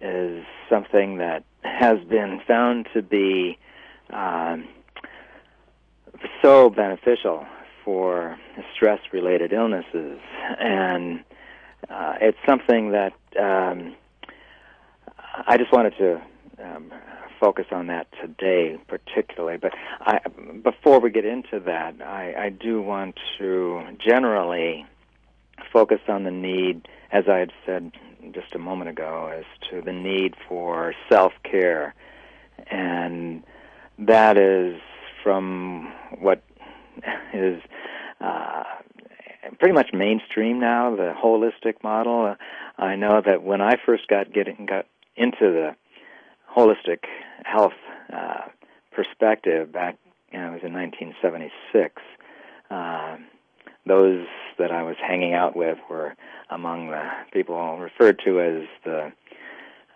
is 0.01 0.43
something 0.71 1.19
that 1.19 1.45
has 1.63 1.99
been 2.05 2.41
found 2.47 2.89
to 2.95 3.03
be 3.03 3.59
um, 4.09 4.67
so 6.41 6.71
beneficial 6.71 7.45
for 7.85 8.39
stress-related 8.75 9.53
illnesses 9.53 10.19
and 10.59 11.23
uh, 11.89 12.15
it's 12.21 12.39
something 12.47 12.93
that 12.93 13.13
um, 13.39 13.95
I 15.47 15.57
just 15.57 15.73
wanted 15.73 15.95
to 15.99 16.21
um, 16.63 16.93
focus 17.41 17.67
on 17.73 17.87
that 17.87 18.07
today, 18.21 18.79
particularly. 18.87 19.59
But 19.59 19.73
I, 20.01 20.21
before 20.63 21.01
we 21.01 21.11
get 21.11 21.25
into 21.25 21.61
that, 21.61 22.01
I, 22.03 22.35
I 22.39 22.49
do 22.51 22.83
want 22.83 23.19
to 23.39 23.83
generally 23.99 24.87
focus 25.73 26.01
on 26.09 26.25
the 26.25 26.31
need, 26.31 26.87
as 27.13 27.25
I 27.29 27.39
had 27.39 27.53
said 27.65 27.93
just 28.33 28.55
a 28.55 28.59
moment 28.59 28.91
ago, 28.91 29.33
as 29.35 29.45
to 29.71 29.81
the 29.81 29.93
need 29.93 30.35
for 30.49 30.95
self 31.11 31.33
care. 31.43 31.95
And 32.71 33.43
that 33.99 34.37
is 34.37 34.81
from 35.23 35.93
what 36.19 36.43
is 37.35 37.61
uh, 38.21 38.65
pretty 39.59 39.75
much 39.75 39.93
mainstream 39.93 40.61
now, 40.61 40.95
the 40.95 41.13
holistic 41.23 41.83
model. 41.83 42.27
Uh, 42.79 42.83
I 42.83 42.97
know 42.97 43.23
that 43.25 43.43
when 43.43 43.61
I 43.61 43.77
first 43.85 44.09
got 44.09 44.33
getting 44.33 44.67
got 44.67 44.87
into 45.17 45.41
the 45.41 45.77
holistic 46.57 47.05
health 47.45 47.73
uh, 48.13 48.49
perspective 48.93 49.73
back, 49.73 49.99
you 50.33 50.39
know, 50.39 50.49
it 50.49 50.53
was 50.53 50.63
in 50.65 50.73
1976. 50.73 52.03
Uh, 52.71 53.17
those 53.87 54.27
that 54.59 54.71
I 54.71 54.83
was 54.83 54.97
hanging 55.01 55.35
out 55.35 55.57
with 55.57 55.79
were 55.89 56.15
among 56.51 56.91
the 56.91 57.03
people 57.33 57.79
referred 57.79 58.21
to 58.25 58.41
as 58.41 58.69
the 58.85 59.13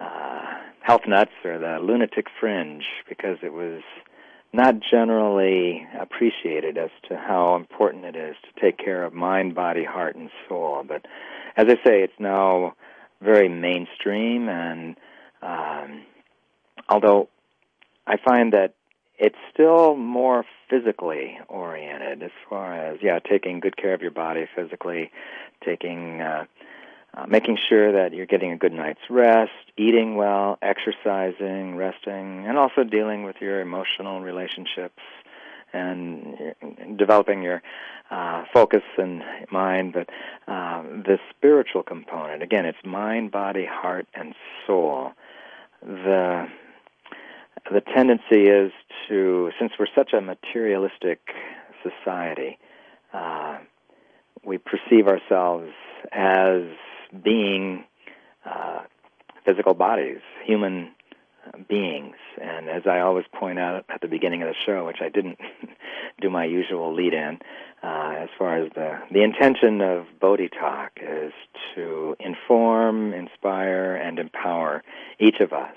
uh, 0.00 0.42
health 0.80 1.02
nuts 1.06 1.32
or 1.44 1.58
the 1.58 1.78
lunatic 1.82 2.26
fringe 2.40 2.84
because 3.08 3.38
it 3.42 3.52
was 3.52 3.82
not 4.54 4.76
generally 4.88 5.86
appreciated 6.00 6.78
as 6.78 6.90
to 7.08 7.16
how 7.16 7.56
important 7.56 8.04
it 8.04 8.14
is 8.14 8.36
to 8.42 8.60
take 8.60 8.78
care 8.78 9.04
of 9.04 9.12
mind, 9.12 9.54
body, 9.54 9.84
heart, 9.84 10.14
and 10.14 10.30
soul. 10.48 10.84
But 10.86 11.04
as 11.56 11.66
I 11.68 11.74
say, 11.84 12.02
it's 12.02 12.20
now 12.20 12.74
very 13.20 13.48
mainstream, 13.48 14.48
and 14.48 14.96
um, 15.42 16.02
although 16.88 17.28
I 18.06 18.16
find 18.16 18.52
that 18.52 18.74
it's 19.18 19.38
still 19.52 19.96
more 19.96 20.44
physically 20.70 21.38
oriented 21.48 22.22
as 22.22 22.30
far 22.48 22.74
as 22.74 22.98
yeah 23.02 23.18
taking 23.18 23.60
good 23.60 23.76
care 23.76 23.94
of 23.94 24.02
your 24.02 24.10
body 24.10 24.46
physically 24.56 25.10
taking 25.64 26.20
uh, 26.20 26.44
uh, 27.16 27.26
making 27.28 27.58
sure 27.68 27.92
that 27.92 28.12
you're 28.12 28.26
getting 28.26 28.52
a 28.52 28.56
good 28.56 28.72
night's 28.72 29.00
rest 29.10 29.52
eating 29.76 30.16
well 30.16 30.58
exercising 30.62 31.76
resting 31.76 32.46
and 32.46 32.58
also 32.58 32.84
dealing 32.84 33.24
with 33.24 33.36
your 33.40 33.60
emotional 33.60 34.20
relationships 34.20 35.02
and 35.72 36.54
developing 36.96 37.42
your 37.42 37.60
uh, 38.10 38.44
focus 38.52 38.82
and 38.96 39.22
mind. 39.50 39.92
But 39.92 40.08
uh, 40.46 40.82
the 40.82 41.18
spiritual 41.30 41.82
component 41.82 42.42
again 42.42 42.66
it's 42.66 42.78
mind 42.84 43.30
body 43.30 43.66
heart 43.66 44.06
and 44.14 44.34
soul. 44.66 45.12
The 45.82 46.48
the 47.70 47.80
tendency 47.80 48.48
is 48.48 48.72
to, 49.08 49.50
since 49.58 49.72
we're 49.78 49.86
such 49.94 50.12
a 50.12 50.20
materialistic 50.20 51.20
society, 51.82 52.58
uh, 53.14 53.58
we 54.44 54.58
perceive 54.58 55.08
ourselves 55.08 55.70
as 56.12 56.62
being 57.22 57.84
uh, 58.44 58.80
physical 59.44 59.74
bodies, 59.74 60.20
human 60.44 60.90
beings. 61.68 62.16
And 62.40 62.68
as 62.68 62.82
I 62.86 63.00
always 63.00 63.26
point 63.32 63.58
out 63.58 63.84
at 63.88 64.00
the 64.00 64.08
beginning 64.08 64.42
of 64.42 64.48
the 64.48 64.54
show, 64.64 64.86
which 64.86 65.00
I 65.00 65.08
didn't 65.08 65.38
do 66.20 66.30
my 66.30 66.44
usual 66.44 66.94
lead 66.94 67.12
in, 67.12 67.38
uh, 67.82 68.14
as 68.18 68.28
far 68.38 68.56
as 68.56 68.70
the, 68.74 68.98
the 69.12 69.22
intention 69.22 69.80
of 69.80 70.06
Bodhi 70.20 70.48
Talk 70.48 70.92
is 71.00 71.32
to 71.74 72.16
inform, 72.18 73.12
inspire, 73.12 73.94
and 73.94 74.18
empower 74.18 74.82
each 75.18 75.40
of 75.40 75.52
us 75.52 75.74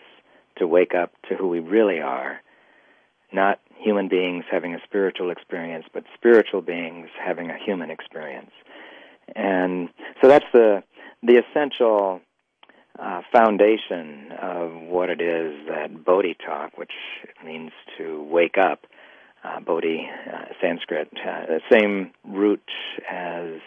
to 0.57 0.67
wake 0.67 0.95
up 0.95 1.11
to 1.29 1.35
who 1.35 1.47
we 1.47 1.59
really 1.59 1.99
are, 1.99 2.41
not 3.31 3.59
human 3.77 4.07
beings 4.07 4.45
having 4.49 4.73
a 4.73 4.79
spiritual 4.83 5.29
experience, 5.29 5.85
but 5.93 6.03
spiritual 6.15 6.61
beings 6.61 7.09
having 7.23 7.51
a 7.51 7.57
human 7.57 7.91
experience. 7.91 8.51
And 9.35 9.89
so 10.21 10.27
that's 10.29 10.45
the 10.53 10.83
the 11.27 11.43
essential 11.43 12.21
uh, 12.97 13.21
foundation 13.31 14.31
of 14.41 14.71
what 14.73 15.09
it 15.09 15.21
is 15.21 15.67
that 15.67 16.03
Bodhi 16.03 16.35
talk, 16.35 16.77
which 16.77 16.93
means 17.45 17.71
to 17.97 18.23
wake 18.23 18.57
up. 18.57 18.85
Uh, 19.43 19.59
Bodhi, 19.59 20.09
uh, 20.33 20.45
Sanskrit, 20.59 21.09
uh, 21.13 21.45
the 21.45 21.61
same 21.71 22.11
root 22.25 22.63
as 23.09 23.59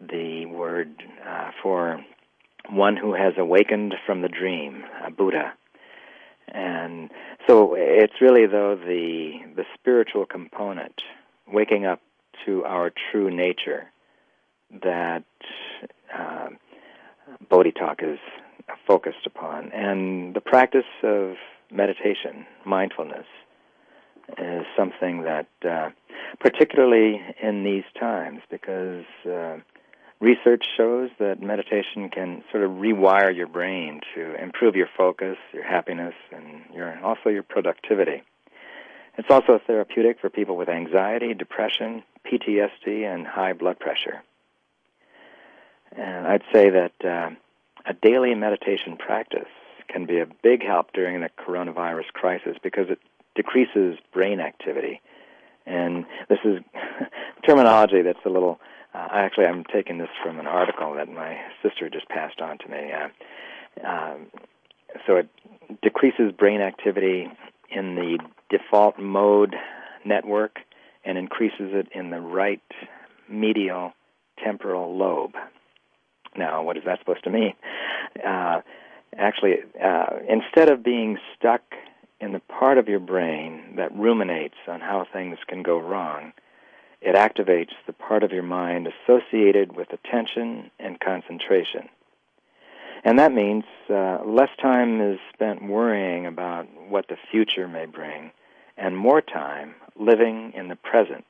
the 0.00 0.46
word 0.46 1.02
uh, 1.28 1.50
for 1.62 2.02
one 2.70 2.96
who 2.96 3.12
has 3.12 3.34
awakened 3.36 3.94
from 4.06 4.22
the 4.22 4.28
dream, 4.28 4.84
a 5.04 5.10
Buddha. 5.10 5.52
And 6.48 7.10
so 7.46 7.74
it's 7.76 8.20
really 8.20 8.46
though 8.46 8.76
the 8.76 9.40
the 9.54 9.64
spiritual 9.74 10.24
component, 10.24 11.02
waking 11.46 11.84
up 11.84 12.00
to 12.46 12.64
our 12.64 12.90
true 13.10 13.30
nature, 13.30 13.90
that 14.82 15.24
uh, 16.16 16.48
Bodhi 17.48 17.72
Talk 17.72 18.02
is 18.02 18.18
focused 18.86 19.26
upon, 19.26 19.72
and 19.72 20.34
the 20.34 20.40
practice 20.40 20.84
of 21.02 21.34
meditation, 21.70 22.46
mindfulness, 22.64 23.26
is 24.36 24.66
something 24.76 25.22
that, 25.22 25.46
uh, 25.68 25.90
particularly 26.40 27.20
in 27.42 27.64
these 27.64 27.84
times, 27.98 28.40
because 28.50 29.04
uh, 29.26 29.56
research 30.20 30.64
shows 30.76 31.10
that 31.18 31.40
meditation 31.40 32.10
can 32.10 32.42
sort 32.50 32.64
of 32.64 32.72
rewire 32.72 33.34
your 33.34 33.46
brain 33.46 34.00
to 34.14 34.34
improve 34.42 34.76
your 34.76 34.88
focus, 34.96 35.36
your 35.52 35.64
happiness, 35.64 36.14
and 36.32 36.62
your 36.74 37.02
also 37.02 37.30
your 37.30 37.42
productivity. 37.42 38.22
It's 39.16 39.30
also 39.30 39.58
therapeutic 39.66 40.20
for 40.20 40.30
people 40.30 40.56
with 40.56 40.68
anxiety, 40.68 41.34
depression, 41.34 42.04
PTSD, 42.24 43.04
and 43.04 43.26
high 43.26 43.52
blood 43.52 43.78
pressure. 43.80 44.22
And 45.96 46.26
I'd 46.26 46.42
say 46.52 46.70
that 46.70 46.92
uh, 47.04 47.30
a 47.86 47.94
daily 47.94 48.34
meditation 48.34 48.96
practice 48.96 49.48
can 49.88 50.06
be 50.06 50.20
a 50.20 50.26
big 50.42 50.64
help 50.64 50.92
during 50.92 51.20
the 51.20 51.30
coronavirus 51.38 52.12
crisis 52.12 52.56
because 52.62 52.90
it 52.90 52.98
decreases 53.34 53.98
brain 54.12 54.40
activity. 54.40 55.00
And 55.66 56.04
this 56.28 56.38
is 56.44 56.60
terminology 57.46 58.02
that's 58.02 58.24
a 58.24 58.30
little 58.30 58.60
uh, 58.94 59.08
actually, 59.12 59.46
I'm 59.46 59.64
taking 59.64 59.98
this 59.98 60.08
from 60.22 60.40
an 60.40 60.46
article 60.46 60.94
that 60.94 61.08
my 61.08 61.38
sister 61.62 61.90
just 61.90 62.08
passed 62.08 62.40
on 62.40 62.58
to 62.58 62.68
me. 62.68 62.90
Uh, 62.92 63.86
um, 63.86 64.26
so 65.06 65.16
it 65.16 65.28
decreases 65.82 66.32
brain 66.32 66.60
activity 66.60 67.28
in 67.70 67.94
the 67.94 68.18
default 68.50 68.98
mode 68.98 69.54
network 70.04 70.58
and 71.04 71.18
increases 71.18 71.70
it 71.72 71.88
in 71.94 72.10
the 72.10 72.20
right 72.20 72.62
medial 73.28 73.92
temporal 74.42 74.96
lobe. 74.96 75.34
Now, 76.38 76.62
what 76.62 76.76
is 76.76 76.84
that 76.84 77.00
supposed 77.00 77.24
to 77.24 77.30
mean? 77.30 77.54
Uh, 78.24 78.60
actually, 79.16 79.56
uh, 79.82 80.06
instead 80.28 80.68
of 80.70 80.82
being 80.82 81.18
stuck 81.36 81.62
in 82.20 82.32
the 82.32 82.40
part 82.40 82.78
of 82.78 82.88
your 82.88 83.00
brain 83.00 83.74
that 83.76 83.94
ruminates 83.94 84.56
on 84.66 84.80
how 84.80 85.06
things 85.12 85.38
can 85.46 85.62
go 85.62 85.78
wrong, 85.78 86.32
it 87.00 87.14
activates 87.14 87.72
the 87.86 87.92
part 87.92 88.22
of 88.22 88.32
your 88.32 88.42
mind 88.42 88.88
associated 88.88 89.76
with 89.76 89.92
attention 89.92 90.70
and 90.80 90.98
concentration. 90.98 91.88
And 93.04 93.18
that 93.18 93.32
means 93.32 93.64
uh, 93.88 94.18
less 94.26 94.50
time 94.60 95.00
is 95.00 95.18
spent 95.32 95.62
worrying 95.62 96.26
about 96.26 96.66
what 96.88 97.06
the 97.08 97.16
future 97.30 97.68
may 97.68 97.86
bring, 97.86 98.32
and 98.76 98.96
more 98.96 99.20
time 99.20 99.74
living 99.96 100.52
in 100.54 100.68
the 100.68 100.76
present, 100.76 101.26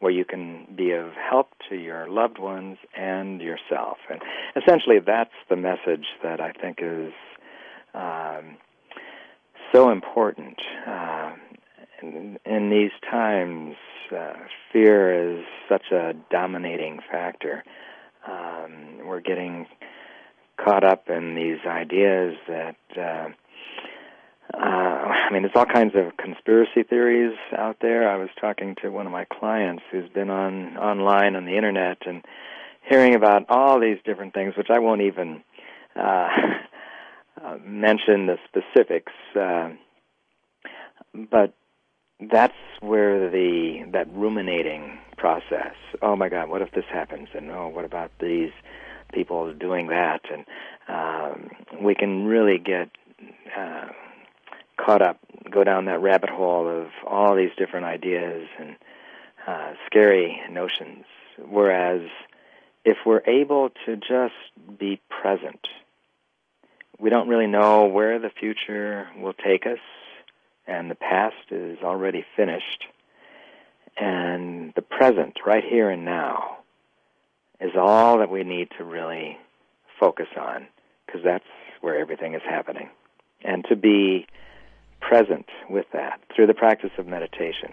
where 0.00 0.12
you 0.12 0.24
can 0.24 0.66
be 0.76 0.90
of 0.92 1.12
help 1.12 1.48
to 1.68 1.76
your 1.76 2.08
loved 2.08 2.38
ones 2.38 2.78
and 2.96 3.40
yourself. 3.40 3.96
And 4.10 4.20
essentially, 4.54 4.98
that's 5.04 5.34
the 5.48 5.56
message 5.56 6.06
that 6.22 6.40
I 6.40 6.52
think 6.52 6.78
is 6.82 7.12
um, 7.94 8.56
so 9.72 9.90
important. 9.90 10.58
Uh, 10.86 11.32
in, 12.02 12.38
in 12.44 12.70
these 12.70 12.90
times, 13.10 13.76
uh, 14.14 14.34
fear 14.72 15.38
is 15.38 15.44
such 15.68 15.90
a 15.92 16.12
dominating 16.30 17.00
factor. 17.10 17.64
Um, 18.28 19.06
we're 19.06 19.20
getting 19.20 19.66
caught 20.62 20.84
up 20.84 21.08
in 21.08 21.34
these 21.34 21.58
ideas 21.66 22.34
that 22.48 22.76
uh, 22.96 23.28
uh, 24.54 24.58
I 25.06 25.32
mean, 25.32 25.42
there's 25.42 25.54
all 25.54 25.66
kinds 25.66 25.94
of 25.94 26.16
conspiracy 26.16 26.82
theories 26.82 27.36
out 27.56 27.76
there. 27.80 28.08
I 28.08 28.16
was 28.16 28.28
talking 28.40 28.74
to 28.82 28.90
one 28.90 29.06
of 29.06 29.12
my 29.12 29.24
clients 29.24 29.82
who's 29.90 30.08
been 30.10 30.30
on 30.30 30.76
online 30.76 31.36
on 31.36 31.44
the 31.44 31.56
internet 31.56 31.98
and 32.06 32.24
hearing 32.88 33.14
about 33.14 33.46
all 33.48 33.80
these 33.80 33.98
different 34.04 34.34
things, 34.34 34.54
which 34.56 34.70
I 34.70 34.78
won't 34.78 35.02
even 35.02 35.42
uh, 35.94 36.28
mention 37.64 38.26
the 38.26 38.36
specifics. 38.48 39.12
Uh, 39.38 39.70
but 41.30 41.54
that's 42.20 42.54
where 42.80 43.30
the 43.30 43.84
that 43.92 44.12
ruminating 44.12 44.98
process. 45.16 45.74
Oh 46.02 46.16
my 46.16 46.28
God, 46.28 46.48
what 46.48 46.62
if 46.62 46.70
this 46.72 46.84
happens? 46.92 47.28
And 47.34 47.50
oh, 47.50 47.68
what 47.68 47.84
about 47.84 48.10
these 48.20 48.50
people 49.12 49.52
doing 49.52 49.88
that? 49.88 50.20
And 50.30 50.44
um, 50.88 51.50
we 51.82 51.94
can 51.94 52.24
really 52.24 52.58
get 52.58 52.90
uh, 53.56 53.88
caught 54.76 55.02
up, 55.02 55.18
go 55.50 55.64
down 55.64 55.86
that 55.86 56.00
rabbit 56.00 56.30
hole 56.30 56.68
of 56.68 56.88
all 57.06 57.34
these 57.34 57.50
different 57.56 57.86
ideas 57.86 58.46
and 58.58 58.76
uh, 59.46 59.72
scary 59.86 60.40
notions. 60.50 61.04
Whereas 61.38 62.02
if 62.84 62.98
we're 63.04 63.22
able 63.26 63.70
to 63.84 63.96
just 63.96 64.78
be 64.78 65.00
present, 65.08 65.66
we 66.98 67.10
don't 67.10 67.28
really 67.28 67.46
know 67.46 67.86
where 67.86 68.18
the 68.18 68.30
future 68.30 69.08
will 69.18 69.34
take 69.34 69.66
us, 69.66 69.78
and 70.66 70.90
the 70.90 70.94
past 70.94 71.50
is 71.50 71.78
already 71.82 72.24
finished. 72.36 72.84
And 73.98 74.72
the 74.74 74.82
present, 74.82 75.38
right 75.46 75.64
here 75.64 75.90
and 75.90 76.04
now, 76.04 76.58
is 77.60 77.72
all 77.76 78.18
that 78.18 78.30
we 78.30 78.44
need 78.44 78.68
to 78.78 78.84
really 78.84 79.38
focus 79.98 80.28
on, 80.38 80.66
because 81.06 81.22
that's 81.24 81.44
where 81.80 81.98
everything 81.98 82.34
is 82.34 82.42
happening. 82.42 82.88
And 83.42 83.64
to 83.68 83.76
be 83.76 84.26
present 85.00 85.46
with 85.70 85.86
that 85.92 86.20
through 86.34 86.46
the 86.46 86.54
practice 86.54 86.90
of 86.98 87.06
meditation. 87.06 87.72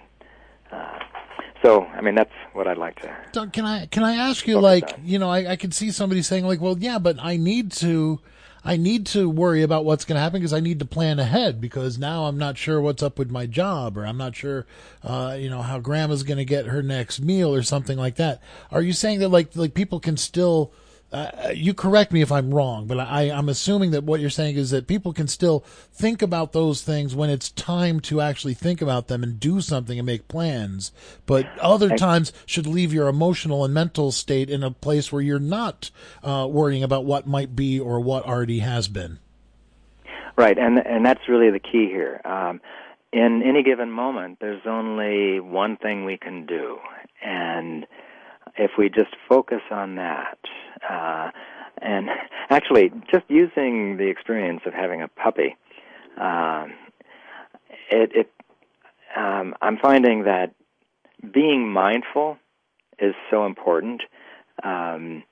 Uh, 0.72 1.00
so, 1.62 1.86
I 1.86 2.02
mean, 2.02 2.16
that's 2.16 2.34
what 2.54 2.68
I'd 2.68 2.78
like 2.78 3.00
to. 3.02 3.16
Doug, 3.32 3.54
can 3.54 3.66
I 3.66 3.86
can 3.86 4.04
I 4.04 4.16
ask 4.16 4.48
you, 4.48 4.60
like, 4.60 4.94
on. 4.94 5.02
you 5.06 5.20
know, 5.20 5.30
I, 5.30 5.52
I 5.52 5.56
could 5.56 5.74
see 5.74 5.92
somebody 5.92 6.22
saying, 6.22 6.46
like, 6.46 6.60
well, 6.60 6.78
yeah, 6.78 7.00
but 7.00 7.18
I 7.20 7.38
need 7.38 7.72
to 7.74 8.20
I 8.66 8.78
need 8.78 9.06
to 9.08 9.30
worry 9.30 9.62
about 9.62 9.84
what's 9.84 10.06
going 10.06 10.16
to 10.16 10.22
happen 10.22 10.40
because 10.40 10.54
I 10.54 10.62
need 10.62 10.80
to 10.80 10.86
plan 10.86 11.20
ahead 11.20 11.60
because 11.60 11.98
now 11.98 12.26
I'm 12.26 12.38
not 12.38 12.58
sure 12.58 12.80
what's 12.80 13.04
up 13.04 13.20
with 13.20 13.30
my 13.30 13.46
job 13.46 13.98
or 13.98 14.06
I'm 14.06 14.18
not 14.18 14.36
sure, 14.36 14.66
uh, 15.04 15.36
you 15.38 15.50
know, 15.50 15.62
how 15.62 15.80
grandma's 15.80 16.24
going 16.24 16.38
to 16.38 16.46
get 16.46 16.68
her 16.68 16.82
next 16.82 17.20
meal 17.22 17.54
or 17.54 17.62
something 17.62 17.98
like 17.98 18.16
that. 18.16 18.42
Are 18.72 18.82
you 18.82 18.94
saying 18.94 19.20
that 19.20 19.30
like, 19.30 19.54
like 19.56 19.74
people 19.74 20.00
can 20.00 20.16
still, 20.16 20.72
uh, 21.14 21.52
you 21.54 21.76
correct 21.76 22.12
me 22.12 22.22
if 22.22 22.32
I'm 22.32 22.52
wrong, 22.52 22.88
but 22.88 23.00
I, 23.00 23.30
I'm 23.30 23.48
assuming 23.48 23.92
that 23.92 24.04
what 24.04 24.20
you're 24.20 24.32
saying 24.32 24.56
is 24.56 24.72
that 24.72 24.88
people 24.88 25.14
can 25.14 25.28
still 25.28 25.60
think 25.92 26.24
about 26.24 26.54
those 26.54 26.82
things 26.82 27.16
when 27.16 27.30
it's 27.30 27.52
time 27.52 28.00
to 28.02 28.20
actually 28.20 28.56
think 28.56 28.82
about 28.82 29.10
them 29.10 29.22
and 29.22 29.40
do 29.40 29.62
something 29.62 30.00
and 30.00 30.08
make 30.08 30.28
plans. 30.28 30.92
But 31.28 31.48
other 31.60 31.96
times 31.96 32.34
should 32.48 32.66
leave 32.66 32.92
your 32.92 33.08
emotional 33.08 33.64
and 33.64 33.72
mental 33.74 34.12
state 34.12 34.50
in 34.50 34.64
a 34.64 34.72
place 34.72 35.12
where 35.12 35.22
you're 35.22 35.38
not 35.40 35.92
uh, 36.24 36.48
worrying 36.50 36.82
about 36.82 37.06
what 37.06 37.28
might 37.28 37.56
be 37.56 37.80
or 37.80 38.00
what 38.00 38.26
already 38.26 38.60
has 38.60 38.88
been. 38.88 39.20
Right, 40.36 40.58
and 40.58 40.80
and 40.80 41.06
that's 41.06 41.30
really 41.30 41.52
the 41.52 41.60
key 41.60 41.86
here. 41.92 42.22
Um, 42.26 42.60
in 43.12 43.44
any 43.44 43.62
given 43.62 43.92
moment, 43.92 44.40
there's 44.42 44.66
only 44.66 45.40
one 45.40 45.78
thing 45.78 46.06
we 46.06 46.18
can 46.18 46.48
do, 46.48 46.80
and 47.24 47.86
if 48.58 48.72
we 48.80 48.90
just 48.90 49.16
focus 49.30 49.62
on 49.70 49.96
that, 49.96 50.40
uh, 50.90 51.32
and 51.82 52.10
actually 52.50 52.92
just 53.12 53.26
using 53.28 53.98
the 53.98 54.08
experience 54.10 54.62
of 54.66 54.74
having 54.74 55.02
a 55.02 55.08
puppy, 55.08 55.56
uh, 56.20 56.66
it, 57.90 58.12
it 58.14 58.32
um, 59.16 59.54
I'm 59.62 59.78
finding 59.78 60.24
that 60.24 60.54
being 61.32 61.72
mindful 61.72 62.38
is 63.00 63.14
so 63.30 63.46
important. 63.46 64.02
Um, 64.64 65.24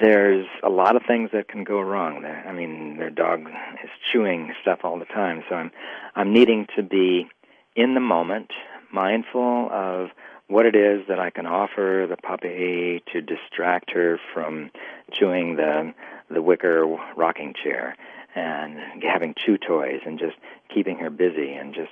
there's 0.00 0.46
a 0.62 0.68
lot 0.68 0.96
of 0.96 1.02
things 1.06 1.30
that 1.32 1.48
can 1.48 1.64
go 1.64 1.80
wrong. 1.80 2.24
I 2.24 2.52
mean, 2.52 2.96
their 2.98 3.10
dog 3.10 3.40
is 3.82 3.90
chewing 4.12 4.52
stuff 4.62 4.80
all 4.82 4.98
the 4.98 5.04
time, 5.04 5.42
so 5.48 5.56
I'm 5.56 5.70
I'm 6.14 6.32
needing 6.32 6.66
to 6.76 6.82
be 6.82 7.28
in 7.76 7.94
the 7.94 8.00
moment, 8.00 8.50
mindful 8.92 9.68
of 9.70 10.08
what 10.48 10.66
it 10.66 10.76
is 10.76 11.06
that 11.08 11.18
I 11.18 11.30
can 11.30 11.46
offer 11.46 12.06
the 12.08 12.16
puppy 12.16 13.02
to 13.12 13.20
distract 13.20 13.90
her 13.92 14.18
from 14.32 14.70
chewing 15.12 15.56
the 15.56 15.94
the 16.30 16.42
wicker 16.42 16.86
rocking 17.16 17.54
chair 17.54 17.96
and 18.34 19.02
having 19.02 19.34
chew 19.36 19.58
toys 19.58 20.00
and 20.04 20.18
just 20.18 20.36
keeping 20.72 20.98
her 20.98 21.10
busy 21.10 21.52
and 21.52 21.74
just 21.74 21.90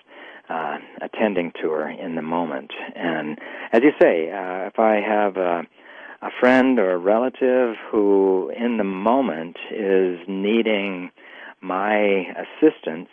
uh, 0.48 0.78
attending 1.00 1.52
to 1.60 1.70
her 1.70 1.88
in 1.88 2.14
the 2.14 2.22
moment. 2.22 2.72
And 2.94 3.38
as 3.72 3.82
you 3.82 3.92
say, 4.00 4.30
uh, 4.30 4.66
if 4.66 4.78
I 4.78 4.96
have 5.00 5.36
a, 5.36 5.62
a 6.20 6.30
friend 6.40 6.78
or 6.78 6.92
a 6.92 6.98
relative 6.98 7.76
who 7.90 8.50
in 8.56 8.76
the 8.76 8.84
moment 8.84 9.56
is 9.70 10.18
needing 10.26 11.10
my 11.60 12.26
assistance, 12.36 13.08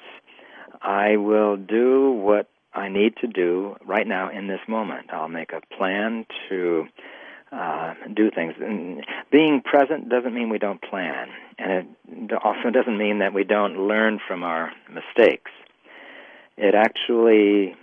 I 0.82 1.18
will 1.18 1.56
do 1.56 2.12
what 2.12 2.50
I 2.74 2.90
need 2.90 3.16
to 3.22 3.28
do 3.28 3.76
right 3.86 4.08
now 4.08 4.30
in 4.30 4.48
this 4.48 4.60
moment. 4.68 5.12
I'll 5.12 5.28
make 5.28 5.52
a 5.54 5.62
plan 5.76 6.26
to 6.50 6.88
uh, 7.52 7.94
do 8.14 8.30
things. 8.30 8.54
And 8.60 9.06
being 9.32 9.62
present 9.62 10.10
doesn't 10.10 10.34
mean 10.34 10.50
we 10.50 10.60
don't 10.60 10.82
plan, 10.82 11.30
and 11.58 11.96
it 12.08 12.32
also 12.44 12.70
doesn't 12.72 12.98
mean 12.98 13.20
that 13.20 13.34
we 13.34 13.44
don't 13.44 13.88
learn 13.88 14.20
from 14.28 14.44
our 14.44 14.72
mistakes. 14.88 15.52
It 16.58 16.76
actually 16.76 17.76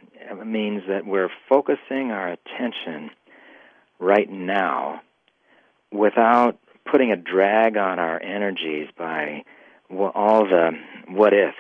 means 0.45 0.83
that 0.89 1.07
we're 1.07 1.31
focusing 1.49 2.11
our 2.11 2.29
attention 2.29 3.11
right 3.99 4.31
now 4.31 5.01
without 5.91 6.59
putting 6.91 7.11
a 7.11 7.17
drag 7.17 7.77
on 7.77 7.99
our 7.99 8.23
energies 8.23 8.89
by 8.97 9.45
all 9.91 10.45
the 10.45 10.73
what 11.09 11.33
ifs 11.33 11.57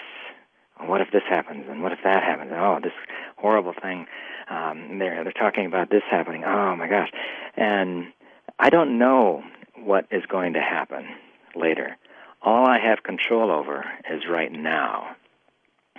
what 0.80 1.00
if 1.00 1.10
this 1.12 1.22
happens 1.28 1.66
and 1.68 1.82
what 1.82 1.92
if 1.92 1.98
that 2.04 2.22
happens? 2.22 2.50
and 2.52 2.60
Oh, 2.60 2.78
this 2.82 2.92
horrible 3.36 3.74
thing. 3.80 4.06
Um, 4.48 4.98
they're 4.98 5.24
they're 5.24 5.32
talking 5.32 5.66
about 5.66 5.90
this 5.90 6.02
happening. 6.10 6.44
Oh 6.44 6.76
my 6.76 6.88
gosh, 6.88 7.10
and 7.56 8.12
I 8.58 8.70
don't 8.70 8.98
know 8.98 9.42
what 9.76 10.06
is 10.10 10.24
going 10.26 10.54
to 10.54 10.60
happen 10.60 11.06
later. 11.54 11.96
All 12.42 12.66
I 12.66 12.78
have 12.78 13.02
control 13.02 13.50
over 13.50 13.84
is 14.10 14.22
right 14.30 14.52
now, 14.52 15.16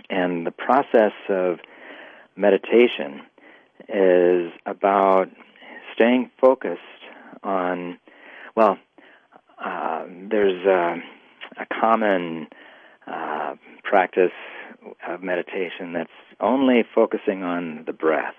and 0.09 0.45
the 0.45 0.51
process 0.51 1.13
of 1.29 1.59
meditation 2.35 3.21
is 3.89 4.51
about 4.65 5.29
staying 5.93 6.31
focused 6.39 6.81
on. 7.43 7.97
Well, 8.55 8.77
uh, 9.63 10.05
there's 10.29 10.65
a, 10.65 10.95
a 11.61 11.65
common 11.79 12.47
uh, 13.05 13.55
practice 13.83 14.31
of 15.08 15.23
meditation 15.23 15.93
that's 15.93 16.10
only 16.39 16.84
focusing 16.93 17.43
on 17.43 17.84
the 17.86 17.93
breath, 17.93 18.36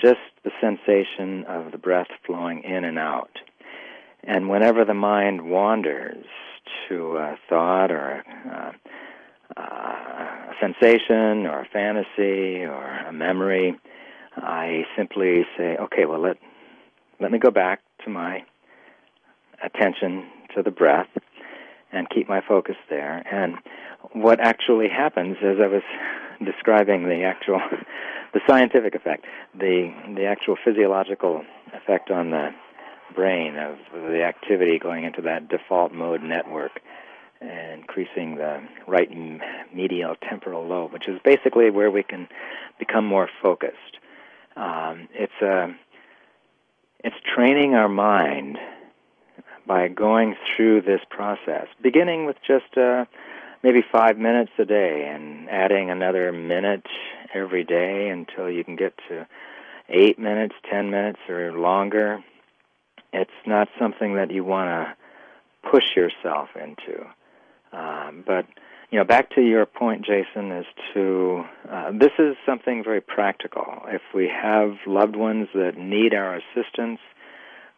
just 0.00 0.20
the 0.44 0.50
sensation 0.60 1.44
of 1.44 1.72
the 1.72 1.78
breath 1.78 2.08
flowing 2.26 2.62
in 2.62 2.84
and 2.84 2.98
out. 2.98 3.30
And 4.22 4.48
whenever 4.48 4.84
the 4.84 4.94
mind 4.94 5.50
wanders 5.50 6.24
to 6.88 7.16
a 7.16 7.36
thought 7.48 7.90
or 7.90 8.22
a, 8.46 8.74
uh, 9.56 9.60
a 9.60 10.54
sensation 10.60 11.46
or 11.46 11.60
a 11.60 11.68
fantasy 11.72 12.64
or 12.64 12.84
a 13.08 13.12
memory, 13.12 13.74
I 14.36 14.84
simply 14.96 15.44
say, 15.56 15.76
okay, 15.76 16.04
well, 16.04 16.20
let, 16.20 16.36
let 17.20 17.32
me 17.32 17.38
go 17.38 17.50
back 17.50 17.80
to 18.04 18.10
my 18.10 18.44
attention 19.62 20.26
to 20.54 20.62
the 20.62 20.70
breath 20.70 21.08
and 21.92 22.08
keep 22.10 22.28
my 22.28 22.40
focus 22.46 22.76
there. 22.88 23.22
And 23.30 23.56
what 24.12 24.40
actually 24.40 24.88
happens, 24.88 25.36
as 25.42 25.56
I 25.62 25.66
was 25.66 25.82
describing 26.44 27.04
the 27.04 27.22
actual, 27.24 27.60
the 28.34 28.40
scientific 28.48 28.94
effect, 28.94 29.24
the 29.54 29.92
the 30.14 30.26
actual 30.26 30.56
physiological 30.64 31.44
effect 31.74 32.10
on 32.10 32.30
the 32.30 32.50
brain 33.14 33.56
of 33.56 33.76
the 33.92 34.22
activity 34.22 34.78
going 34.78 35.04
into 35.04 35.22
that 35.22 35.48
default 35.48 35.92
mode 35.92 36.22
network, 36.22 36.80
and 37.40 37.80
increasing 37.80 38.36
the 38.36 38.60
right 38.86 39.10
medial 39.74 40.14
temporal 40.28 40.66
lobe, 40.66 40.92
which 40.92 41.08
is 41.08 41.18
basically 41.24 41.70
where 41.70 41.90
we 41.90 42.02
can 42.02 42.28
become 42.78 43.04
more 43.06 43.28
focused. 43.42 43.98
Um, 44.56 45.08
it's 45.14 45.40
a 45.42 45.74
it's 47.02 47.16
training 47.34 47.74
our 47.74 47.88
mind 47.88 48.58
by 49.66 49.88
going 49.88 50.36
through 50.56 50.82
this 50.82 51.00
process, 51.08 51.66
beginning 51.82 52.26
with 52.26 52.36
just 52.46 52.76
uh, 52.76 53.04
maybe 53.62 53.82
five 53.92 54.18
minutes 54.18 54.52
a 54.58 54.64
day 54.64 55.10
and 55.12 55.48
adding 55.50 55.90
another 55.90 56.32
minute 56.32 56.86
every 57.34 57.64
day 57.64 58.08
until 58.08 58.50
you 58.50 58.64
can 58.64 58.76
get 58.76 58.94
to 59.08 59.26
eight 59.88 60.18
minutes, 60.18 60.54
ten 60.70 60.90
minutes, 60.90 61.18
or 61.28 61.52
longer. 61.52 62.22
It's 63.12 63.30
not 63.46 63.68
something 63.78 64.14
that 64.14 64.30
you 64.30 64.44
want 64.44 64.68
to 64.68 65.68
push 65.70 65.96
yourself 65.96 66.48
into. 66.54 67.04
Um, 67.72 68.24
but 68.26 68.46
you 68.90 68.98
know, 68.98 69.04
back 69.04 69.30
to 69.36 69.40
your 69.40 69.66
point, 69.66 70.04
Jason, 70.04 70.50
is 70.50 70.66
to 70.94 71.44
uh, 71.70 71.92
this 71.92 72.10
is 72.18 72.36
something 72.44 72.82
very 72.82 73.00
practical. 73.00 73.82
If 73.86 74.02
we 74.14 74.28
have 74.28 74.72
loved 74.86 75.16
ones 75.16 75.48
that 75.54 75.76
need 75.76 76.12
our 76.14 76.36
assistance, 76.36 76.98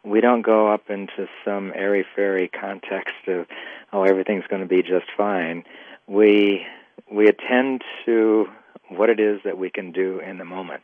we 0.03 0.21
don't 0.21 0.41
go 0.41 0.71
up 0.71 0.89
into 0.89 1.27
some 1.45 1.71
airy 1.75 2.05
fairy 2.15 2.49
context 2.49 3.27
of 3.27 3.45
oh 3.91 4.03
everything's 4.03 4.45
going 4.49 4.61
to 4.61 4.67
be 4.67 4.81
just 4.81 5.05
fine. 5.15 5.63
We 6.07 6.65
we 7.11 7.27
attend 7.27 7.83
to 8.05 8.47
what 8.89 9.09
it 9.09 9.19
is 9.19 9.39
that 9.45 9.57
we 9.57 9.69
can 9.69 9.91
do 9.91 10.19
in 10.19 10.37
the 10.37 10.45
moment. 10.45 10.83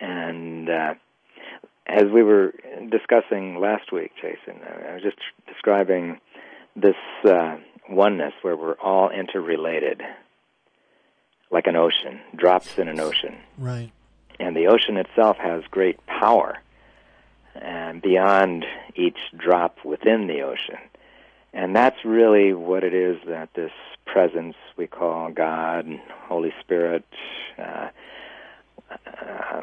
And 0.00 0.68
uh, 0.68 0.94
as 1.86 2.04
we 2.12 2.22
were 2.22 2.52
discussing 2.90 3.60
last 3.60 3.92
week 3.92 4.10
jason 4.20 4.60
i 4.90 4.94
was 4.94 5.02
just 5.02 5.18
describing 5.46 6.18
this 6.74 6.96
uh, 7.24 7.56
oneness 7.88 8.32
where 8.42 8.56
we're 8.56 8.74
all 8.74 9.08
interrelated 9.08 10.02
like 11.50 11.66
an 11.66 11.76
ocean 11.76 12.20
drops 12.34 12.78
in 12.78 12.88
an 12.88 13.00
ocean. 13.00 13.38
Right. 13.56 13.90
And 14.38 14.56
the 14.56 14.66
ocean 14.66 14.96
itself 14.96 15.36
has 15.38 15.62
great 15.70 16.04
power 16.06 16.58
and 17.62 18.02
beyond 18.02 18.64
each 18.94 19.18
drop 19.36 19.78
within 19.84 20.26
the 20.26 20.42
ocean. 20.42 20.78
And 21.52 21.74
that's 21.74 22.04
really 22.04 22.52
what 22.52 22.84
it 22.84 22.94
is 22.94 23.16
that 23.26 23.48
this 23.54 23.72
presence 24.04 24.56
we 24.76 24.86
call 24.86 25.30
God, 25.30 25.86
Holy 26.28 26.52
Spirit, 26.60 27.04
uh, 27.58 27.88
uh, 28.90 29.62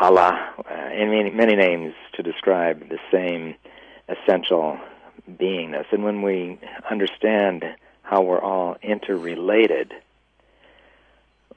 Allah, 0.00 0.54
uh, 0.58 0.72
and 0.72 1.10
many, 1.10 1.30
many 1.30 1.56
names 1.56 1.94
to 2.14 2.22
describe 2.22 2.88
the 2.88 2.98
same 3.10 3.54
essential 4.08 4.78
beingness. 5.30 5.86
And 5.90 6.04
when 6.04 6.22
we 6.22 6.58
understand 6.90 7.64
how 8.02 8.22
we're 8.22 8.40
all 8.40 8.76
interrelated, 8.82 9.92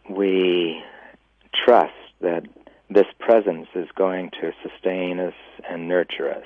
we 0.09 0.81
trust 1.65 1.93
that 2.21 2.43
this 2.89 3.05
presence 3.19 3.67
is 3.75 3.87
going 3.95 4.31
to 4.41 4.51
sustain 4.63 5.19
us 5.19 5.33
and 5.69 5.87
nurture 5.87 6.33
us. 6.33 6.45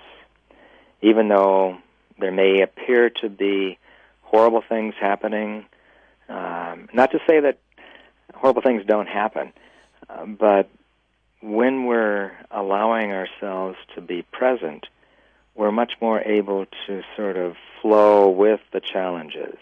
Even 1.01 1.29
though 1.29 1.77
there 2.19 2.32
may 2.32 2.62
appear 2.62 3.10
to 3.10 3.29
be 3.29 3.77
horrible 4.21 4.63
things 4.67 4.93
happening, 4.99 5.65
um, 6.29 6.89
not 6.93 7.12
to 7.12 7.19
say 7.27 7.39
that 7.39 7.60
horrible 8.34 8.62
things 8.62 8.84
don't 8.86 9.08
happen, 9.08 9.53
uh, 10.10 10.25
but 10.25 10.69
when 11.41 11.86
we're 11.86 12.32
allowing 12.51 13.12
ourselves 13.12 13.77
to 13.95 14.01
be 14.01 14.21
present, 14.32 14.86
we're 15.56 15.71
much 15.71 15.93
more 16.01 16.21
able 16.21 16.65
to 16.88 17.01
sort 17.15 17.38
of 17.38 17.56
flow 17.82 18.29
with 18.29 18.62
the 18.71 18.82
challenges 18.82 19.58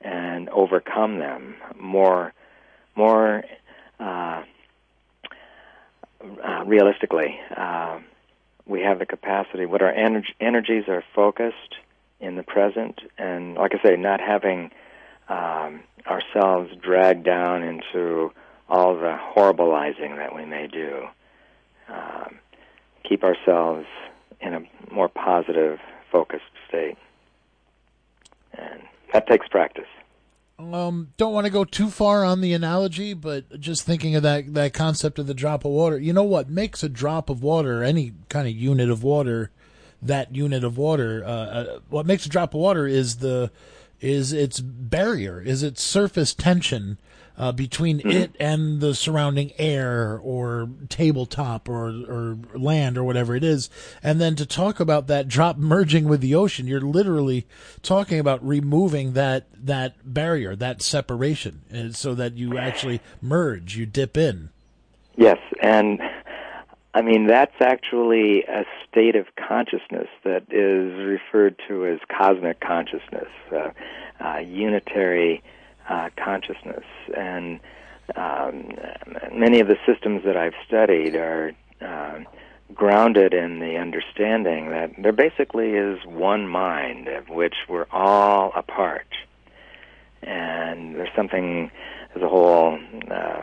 and 0.00 0.48
overcome 0.50 1.18
them 1.18 1.54
more, 1.78 2.32
more 2.94 3.44
uh, 3.98 4.42
uh, 6.42 6.64
realistically. 6.64 7.38
Uh, 7.56 8.00
we 8.66 8.80
have 8.82 8.98
the 8.98 9.06
capacity. 9.06 9.66
What 9.66 9.82
our 9.82 9.92
ener- 9.92 10.24
energies 10.40 10.84
are 10.88 11.04
focused 11.14 11.76
in 12.20 12.36
the 12.36 12.42
present, 12.42 13.00
and 13.18 13.54
like 13.54 13.72
I 13.74 13.82
say, 13.82 13.96
not 13.96 14.20
having 14.20 14.70
um, 15.28 15.82
ourselves 16.06 16.70
dragged 16.82 17.24
down 17.24 17.62
into 17.62 18.32
all 18.68 18.94
the 18.94 19.18
horribilizing 19.34 20.16
that 20.16 20.34
we 20.34 20.44
may 20.44 20.66
do. 20.66 21.06
Um, 21.88 22.38
keep 23.04 23.22
ourselves 23.22 23.86
in 24.40 24.54
a 24.54 24.60
more 24.92 25.08
positive, 25.08 25.78
focused 26.10 26.44
state. 26.68 26.96
And 28.54 28.82
that 29.12 29.26
takes 29.26 29.46
practice. 29.48 29.86
Um, 30.58 31.12
don't 31.18 31.34
want 31.34 31.44
to 31.44 31.52
go 31.52 31.64
too 31.64 31.90
far 31.90 32.24
on 32.24 32.40
the 32.40 32.54
analogy, 32.54 33.12
but 33.12 33.60
just 33.60 33.82
thinking 33.82 34.16
of 34.16 34.22
that, 34.22 34.54
that 34.54 34.72
concept 34.72 35.18
of 35.18 35.26
the 35.26 35.34
drop 35.34 35.64
of 35.64 35.70
water. 35.70 35.98
You 35.98 36.12
know 36.12 36.24
what 36.24 36.48
makes 36.48 36.82
a 36.82 36.88
drop 36.88 37.28
of 37.28 37.42
water, 37.42 37.82
any 37.82 38.14
kind 38.28 38.48
of 38.48 38.54
unit 38.54 38.88
of 38.90 39.02
water, 39.02 39.50
that 40.00 40.34
unit 40.34 40.64
of 40.64 40.78
water, 40.78 41.22
uh, 41.24 41.28
uh, 41.28 41.78
what 41.90 42.06
makes 42.06 42.24
a 42.24 42.30
drop 42.30 42.54
of 42.54 42.60
water 42.60 42.86
is 42.86 43.16
the, 43.16 43.50
is 44.00 44.32
its 44.32 44.60
barrier, 44.60 45.42
is 45.42 45.62
its 45.62 45.82
surface 45.82 46.32
tension 46.32 46.96
uh, 47.38 47.52
between 47.52 47.98
mm-hmm. 47.98 48.10
it 48.10 48.36
and 48.40 48.80
the 48.80 48.94
surrounding 48.94 49.52
air 49.58 50.18
or 50.22 50.68
tabletop 50.88 51.68
or, 51.68 51.88
or 52.08 52.38
land 52.54 52.96
or 52.96 53.04
whatever 53.04 53.36
it 53.36 53.44
is. 53.44 53.68
And 54.02 54.20
then 54.20 54.36
to 54.36 54.46
talk 54.46 54.80
about 54.80 55.06
that 55.08 55.28
drop 55.28 55.56
merging 55.56 56.08
with 56.08 56.20
the 56.20 56.34
ocean, 56.34 56.66
you're 56.66 56.80
literally 56.80 57.46
talking 57.82 58.18
about 58.18 58.46
removing 58.46 59.12
that, 59.12 59.46
that 59.54 59.94
barrier, 60.04 60.56
that 60.56 60.82
separation, 60.82 61.62
uh, 61.74 61.92
so 61.92 62.14
that 62.14 62.34
you 62.34 62.58
actually 62.58 63.00
merge, 63.20 63.76
you 63.76 63.86
dip 63.86 64.16
in. 64.16 64.50
Yes, 65.16 65.38
and 65.62 66.00
I 66.94 67.02
mean, 67.02 67.26
that's 67.26 67.54
actually 67.60 68.44
a 68.44 68.64
state 68.88 69.16
of 69.16 69.26
consciousness 69.36 70.08
that 70.24 70.44
is 70.50 70.92
referred 71.06 71.60
to 71.68 71.86
as 71.86 71.98
cosmic 72.08 72.60
consciousness, 72.60 73.28
uh, 73.52 73.70
uh, 74.18 74.38
unitary 74.38 75.42
uh, 75.88 76.10
consciousness. 76.16 76.84
And 77.16 77.60
um, 78.14 78.72
many 79.32 79.60
of 79.60 79.68
the 79.68 79.76
systems 79.86 80.24
that 80.24 80.36
I've 80.36 80.54
studied 80.66 81.14
are 81.16 81.52
uh, 81.80 82.20
grounded 82.74 83.32
in 83.32 83.60
the 83.60 83.76
understanding 83.76 84.70
that 84.70 84.90
there 84.98 85.12
basically 85.12 85.70
is 85.70 85.98
one 86.04 86.48
mind 86.48 87.08
of 87.08 87.28
which 87.28 87.54
we're 87.68 87.86
all 87.90 88.52
a 88.54 88.62
part. 88.62 89.06
And 90.22 90.96
there's 90.96 91.14
something, 91.14 91.70
there's 92.12 92.24
a 92.24 92.28
whole 92.28 92.78
uh, 93.10 93.42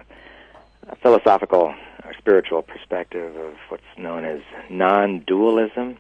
philosophical 1.01 1.73
or 2.03 2.13
spiritual 2.17 2.61
perspective 2.61 3.35
of 3.35 3.53
what's 3.69 3.83
known 3.97 4.25
as 4.25 4.41
non 4.69 5.19
dualism, 5.19 5.97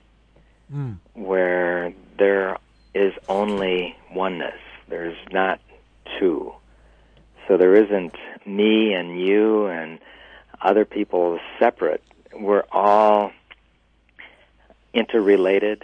mm. 0.73 0.97
where 1.13 1.93
there 2.17 2.57
is 2.93 3.13
only 3.29 3.95
oneness. 4.13 4.59
There's 4.89 5.17
not 5.31 5.59
two. 6.19 6.53
So 7.47 7.57
there 7.57 7.75
isn't 7.75 8.15
me 8.45 8.93
and 8.93 9.19
you 9.19 9.65
and 9.67 9.99
other 10.61 10.85
people 10.85 11.39
separate. 11.59 12.01
We're 12.33 12.63
all 12.71 13.31
interrelated, 14.93 15.83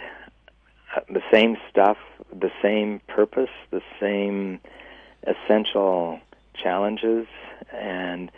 uh, 0.96 1.00
the 1.08 1.22
same 1.32 1.56
stuff, 1.70 1.98
the 2.32 2.50
same 2.62 3.00
purpose, 3.08 3.50
the 3.70 3.82
same 4.00 4.60
essential 5.24 6.20
challenges, 6.54 7.26
and 7.72 8.30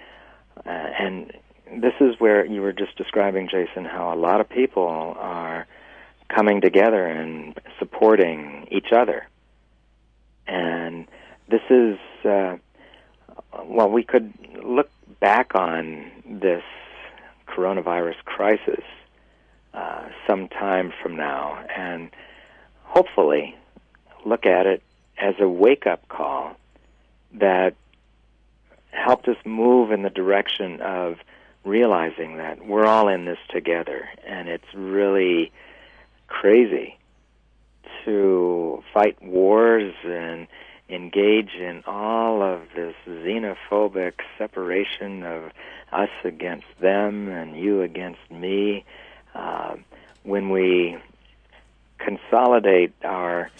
uh, 0.67 0.69
and 0.69 1.33
this 1.77 1.95
is 2.01 2.19
where 2.19 2.45
you 2.45 2.61
were 2.61 2.73
just 2.73 2.97
describing, 2.97 3.49
Jason, 3.49 3.85
how 3.85 4.13
a 4.13 4.17
lot 4.17 4.41
of 4.41 4.49
people 4.49 5.15
are 5.19 5.67
coming 6.29 6.61
together 6.61 7.07
and 7.07 7.59
supporting 7.79 8.67
each 8.71 8.93
other, 8.93 9.29
and 10.47 11.07
this 11.53 11.63
is, 11.69 11.99
uh, 12.25 12.57
well, 13.67 13.91
we 13.91 14.03
could 14.03 14.33
look 14.65 14.91
back 15.21 15.55
on 15.55 16.11
this 16.27 16.65
coronavirus 17.47 18.17
crisis 18.25 18.83
uh, 19.75 20.09
some 20.27 20.49
time 20.49 20.93
from 21.03 21.15
now 21.15 21.63
and 21.77 22.11
hopefully 22.85 23.55
look 24.25 24.47
at 24.47 24.67
it 24.67 24.83
as 25.19 25.35
a 25.41 25.49
wake 25.49 25.87
up 25.87 26.09
call 26.09 26.57
that 27.35 27.75
helped 28.91 29.29
us 29.29 29.37
move 29.45 29.93
in 29.93 30.03
the 30.03 30.11
direction 30.11 30.81
of 30.81 31.19
realizing 31.65 32.39
that 32.39 32.67
we're 32.67 32.87
all 32.87 33.09
in 33.09 33.27
this 33.27 33.39
together 33.51 34.09
and 34.27 34.49
it's 34.49 34.75
really 34.75 35.53
crazy 36.29 36.97
to 38.05 38.83
fight 38.93 39.23
wars 39.23 39.95
and 40.05 40.47
engage 40.93 41.55
in 41.55 41.83
all 41.87 42.43
of 42.43 42.61
this 42.77 42.95
xenophobic 43.09 44.13
separation 44.37 45.23
of 45.23 45.51
us 45.91 46.11
against 46.25 46.67
them 46.81 47.29
and 47.29 47.57
you 47.57 47.83
against 47.83 48.31
me, 48.31 48.85
uh, 49.35 49.75
when 50.23 50.51
we 50.51 50.97
consolidate 51.99 52.93
our 53.05 53.51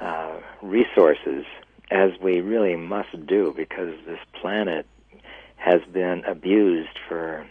uh, 0.00 0.36
resources, 0.62 1.44
as 1.90 2.10
we 2.20 2.40
really 2.40 2.76
must 2.76 3.26
do, 3.26 3.52
because 3.56 3.94
this 4.06 4.18
planet 4.40 4.86
has 5.56 5.80
been 5.92 6.24
abused 6.24 6.98
for, 7.08 7.46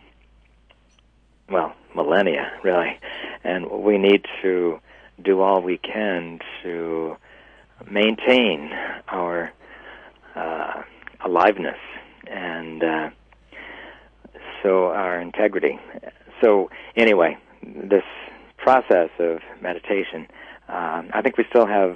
well, 1.50 1.74
millennia, 1.95 2.52
really, 2.63 3.00
and 3.43 3.69
we 3.69 3.98
need 3.98 4.26
to 4.41 4.80
do 5.21 5.41
all 5.41 5.62
we 5.62 5.78
can 5.78 6.39
to 6.63 7.15
maintain 7.90 8.72
our 9.08 9.52
uh, 10.36 10.84
aliveness 11.24 11.78
and 12.28 12.84
uh, 12.84 13.10
so 14.64 14.88
our 14.88 15.20
integrity. 15.20 15.80
So 16.42 16.70
anyway, 16.96 17.38
this 17.64 18.04
process 18.58 19.10
of 19.20 19.40
meditation, 19.62 20.28
um, 20.68 21.10
I 21.14 21.22
think 21.22 21.38
we 21.38 21.46
still 21.50 21.68
have 21.68 21.96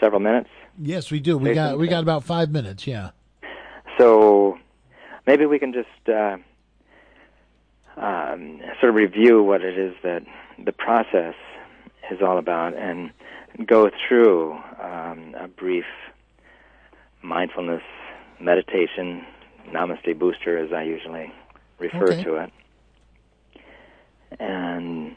several 0.00 0.20
minutes. 0.20 0.48
Yes, 0.80 1.10
we 1.10 1.20
do. 1.20 1.36
We 1.36 1.54
got 1.54 1.78
we 1.78 1.88
got 1.88 2.02
about 2.02 2.24
five 2.24 2.50
minutes. 2.50 2.86
Yeah. 2.86 3.10
So 3.98 4.56
maybe 5.26 5.44
we 5.44 5.58
can 5.58 5.72
just 5.72 6.08
uh, 6.08 6.36
um, 7.96 8.60
sort 8.80 8.90
of 8.90 8.94
review 8.94 9.42
what 9.42 9.62
it 9.62 9.76
is 9.76 9.94
that 10.02 10.22
the 10.64 10.72
process 10.72 11.34
is 12.10 12.22
all 12.22 12.38
about 12.38 12.76
and 12.76 13.10
go 13.66 13.90
through 14.06 14.58
a 15.40 15.48
brief 15.48 15.84
mindfulness 17.22 17.82
meditation, 18.40 19.24
Namaste 19.68 20.18
Booster, 20.18 20.58
as 20.58 20.72
I 20.72 20.82
usually 20.82 21.32
refer 21.78 22.12
okay. 22.12 22.24
to 22.24 22.34
it. 22.36 22.52
And 24.38 25.16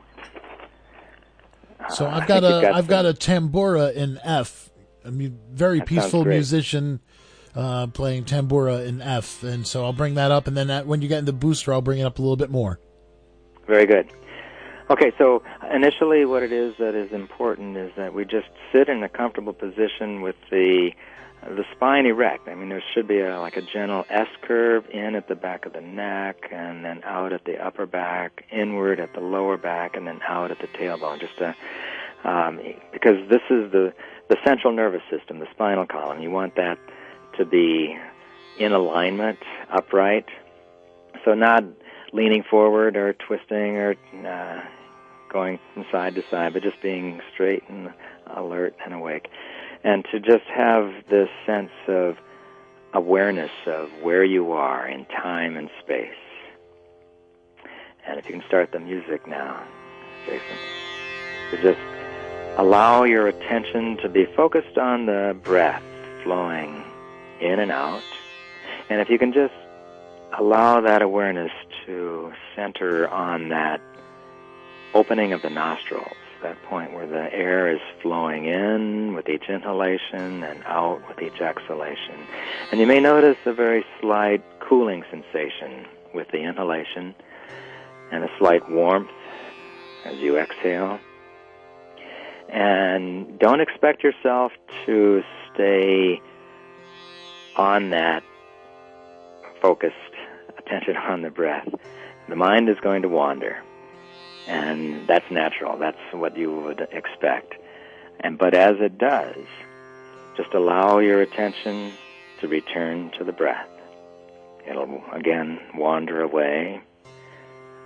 uh, 1.79 1.89
so 1.89 2.07
I've 2.07 2.27
got 2.27 2.43
a 2.43 2.61
got 2.61 2.65
I've 2.65 2.85
some, 2.85 2.87
got 2.87 3.05
a 3.05 3.13
tambura 3.13 3.93
in 3.93 4.19
F. 4.23 4.69
I 5.05 5.09
mean, 5.09 5.39
very 5.51 5.81
peaceful 5.81 6.25
musician 6.25 6.99
uh, 7.55 7.87
playing 7.87 8.25
tambura 8.25 8.85
in 8.85 9.01
F, 9.01 9.43
and 9.43 9.65
so 9.65 9.83
I'll 9.83 9.93
bring 9.93 10.13
that 10.15 10.31
up, 10.31 10.47
and 10.47 10.55
then 10.55 10.87
when 10.87 11.01
you 11.01 11.07
get 11.07 11.19
in 11.19 11.25
the 11.25 11.33
booster, 11.33 11.73
I'll 11.73 11.81
bring 11.81 11.99
it 11.99 12.03
up 12.03 12.19
a 12.19 12.21
little 12.21 12.37
bit 12.37 12.49
more. 12.49 12.79
Very 13.67 13.85
good. 13.85 14.11
Okay, 14.91 15.13
so 15.17 15.41
initially, 15.73 16.25
what 16.25 16.43
it 16.43 16.51
is 16.51 16.73
that 16.77 16.95
is 16.95 17.13
important 17.13 17.77
is 17.77 17.93
that 17.95 18.13
we 18.13 18.25
just 18.25 18.49
sit 18.73 18.89
in 18.89 19.01
a 19.03 19.07
comfortable 19.07 19.53
position 19.53 20.19
with 20.19 20.35
the 20.49 20.91
the 21.43 21.63
spine 21.73 22.05
erect. 22.05 22.49
I 22.49 22.55
mean, 22.55 22.67
there 22.67 22.83
should 22.93 23.07
be 23.07 23.21
a, 23.21 23.39
like 23.39 23.55
a 23.55 23.61
gentle 23.61 24.03
S 24.09 24.27
curve 24.41 24.83
in 24.91 25.15
at 25.15 25.29
the 25.29 25.35
back 25.35 25.65
of 25.65 25.71
the 25.71 25.79
neck, 25.79 26.49
and 26.51 26.83
then 26.83 27.01
out 27.05 27.31
at 27.31 27.45
the 27.45 27.57
upper 27.57 27.85
back, 27.85 28.43
inward 28.51 28.99
at 28.99 29.13
the 29.13 29.21
lower 29.21 29.55
back, 29.55 29.95
and 29.95 30.05
then 30.05 30.19
out 30.27 30.51
at 30.51 30.59
the 30.59 30.67
tailbone. 30.67 31.21
Just 31.21 31.41
um, 32.25 32.59
because 32.91 33.29
this 33.29 33.43
is 33.49 33.71
the 33.71 33.93
the 34.27 34.35
central 34.43 34.73
nervous 34.73 35.03
system, 35.09 35.39
the 35.39 35.47
spinal 35.51 35.85
column. 35.85 36.21
You 36.21 36.31
want 36.31 36.55
that 36.57 36.77
to 37.37 37.45
be 37.45 37.97
in 38.59 38.73
alignment, 38.73 39.39
upright. 39.71 40.25
So 41.23 41.33
not 41.33 41.63
leaning 42.11 42.43
forward 42.43 42.97
or 42.97 43.13
twisting 43.13 43.77
or 43.77 43.95
uh, 44.27 44.61
going 45.31 45.59
from 45.73 45.85
side 45.91 46.15
to 46.15 46.23
side, 46.29 46.53
but 46.53 46.63
just 46.63 46.81
being 46.81 47.21
straight 47.33 47.63
and 47.69 47.89
alert 48.27 48.75
and 48.83 48.93
awake. 48.93 49.27
And 49.83 50.05
to 50.11 50.19
just 50.19 50.45
have 50.53 50.91
this 51.09 51.29
sense 51.45 51.71
of 51.87 52.17
awareness 52.93 53.51
of 53.65 53.89
where 54.01 54.23
you 54.23 54.51
are 54.51 54.87
in 54.87 55.05
time 55.05 55.57
and 55.57 55.69
space. 55.81 56.09
And 58.05 58.19
if 58.19 58.25
you 58.25 58.33
can 58.33 58.43
start 58.47 58.71
the 58.71 58.79
music 58.79 59.25
now, 59.27 59.63
Jason, 60.25 60.57
to 61.51 61.61
just 61.61 61.79
allow 62.57 63.03
your 63.03 63.27
attention 63.27 63.97
to 63.97 64.09
be 64.09 64.25
focused 64.35 64.77
on 64.77 65.05
the 65.05 65.35
breath 65.43 65.83
flowing 66.23 66.83
in 67.39 67.59
and 67.59 67.71
out. 67.71 68.03
And 68.89 68.99
if 68.99 69.09
you 69.09 69.17
can 69.17 69.31
just 69.31 69.53
allow 70.37 70.81
that 70.81 71.01
awareness 71.01 71.51
to 71.85 72.31
center 72.55 73.07
on 73.07 73.49
that 73.49 73.81
opening 74.93 75.33
of 75.33 75.41
the 75.41 75.49
nostrils, 75.49 76.15
that 76.41 76.61
point 76.63 76.93
where 76.93 77.07
the 77.07 77.33
air 77.33 77.71
is 77.71 77.79
flowing 78.01 78.45
in 78.45 79.13
with 79.13 79.29
each 79.29 79.43
inhalation 79.47 80.43
and 80.43 80.63
out 80.65 81.01
with 81.07 81.21
each 81.21 81.39
exhalation. 81.39 82.15
And 82.71 82.79
you 82.79 82.87
may 82.87 82.99
notice 82.99 83.37
a 83.45 83.53
very 83.53 83.85
slight 83.99 84.43
cooling 84.59 85.03
sensation 85.11 85.85
with 86.13 86.27
the 86.31 86.39
inhalation 86.39 87.15
and 88.11 88.23
a 88.23 88.29
slight 88.39 88.69
warmth 88.69 89.09
as 90.05 90.17
you 90.17 90.37
exhale. 90.37 90.99
And 92.49 93.39
don't 93.39 93.61
expect 93.61 94.03
yourself 94.03 94.51
to 94.85 95.23
stay 95.53 96.21
on 97.55 97.91
that 97.91 98.23
focused 99.61 99.95
attention 100.57 100.97
on 100.97 101.21
the 101.21 101.29
breath. 101.29 101.67
The 102.27 102.35
mind 102.35 102.69
is 102.69 102.77
going 102.81 103.03
to 103.03 103.09
wander, 103.09 103.61
and 104.47 105.07
that's 105.07 105.29
natural. 105.31 105.77
That's 105.77 105.97
what 106.11 106.37
you 106.37 106.51
would 106.51 106.87
expect. 106.91 107.53
And 108.19 108.37
but 108.37 108.53
as 108.53 108.75
it 108.79 108.97
does, 108.97 109.45
just 110.37 110.53
allow 110.53 110.99
your 110.99 111.21
attention 111.21 111.91
to 112.39 112.47
return 112.47 113.11
to 113.17 113.23
the 113.23 113.31
breath. 113.31 113.67
It'll 114.67 115.03
again 115.11 115.59
wander 115.75 116.21
away 116.21 116.81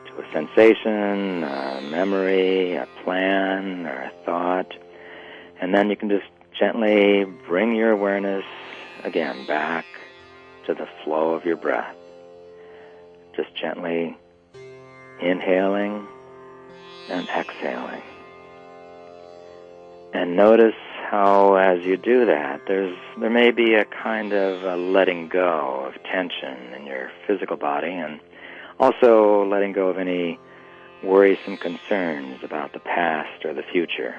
to 0.08 0.22
a 0.22 0.32
sensation, 0.34 1.44
a 1.44 1.82
memory, 1.90 2.76
a 2.76 2.88
plan, 3.04 3.86
or 3.86 4.04
a 4.04 4.12
thought, 4.26 4.74
and 5.60 5.74
then 5.74 5.90
you 5.90 5.96
can 5.96 6.10
just 6.10 6.26
gently 6.58 7.26
bring 7.48 7.76
your 7.76 7.92
awareness 7.92 8.46
again 9.04 9.46
back 9.46 9.86
to 10.66 10.74
the 10.74 10.88
flow 11.04 11.34
of 11.34 11.46
your 11.46 11.58
breath. 11.58 11.96
Just 13.36 13.54
gently 13.56 14.18
inhaling 15.22 16.08
and 17.10 17.28
exhaling. 17.30 18.02
And 20.14 20.36
notice 20.36 20.76
how 21.10 21.56
as 21.56 21.84
you 21.86 21.98
do 21.98 22.26
that, 22.26 22.62
there's 22.68 22.98
there 23.20 23.30
may 23.30 23.52
be 23.52 23.76
a 23.76 23.86
kind 23.86 24.34
of 24.34 24.64
a 24.64 24.76
letting 24.76 25.28
go 25.28 25.86
of 25.86 26.02
tension 26.04 26.74
in 26.74 26.86
your 26.86 27.12
physical 27.28 27.58
body 27.58 27.92
and 27.92 28.20
also 28.80 29.46
letting 29.46 29.74
go 29.74 29.90
of 29.90 29.98
any 29.98 30.40
worrisome 31.04 31.58
concerns 31.58 32.44
about 32.44 32.74
the 32.74 32.80
past 32.80 33.46
or 33.46 33.54
the 33.54 33.64
future. 33.72 34.16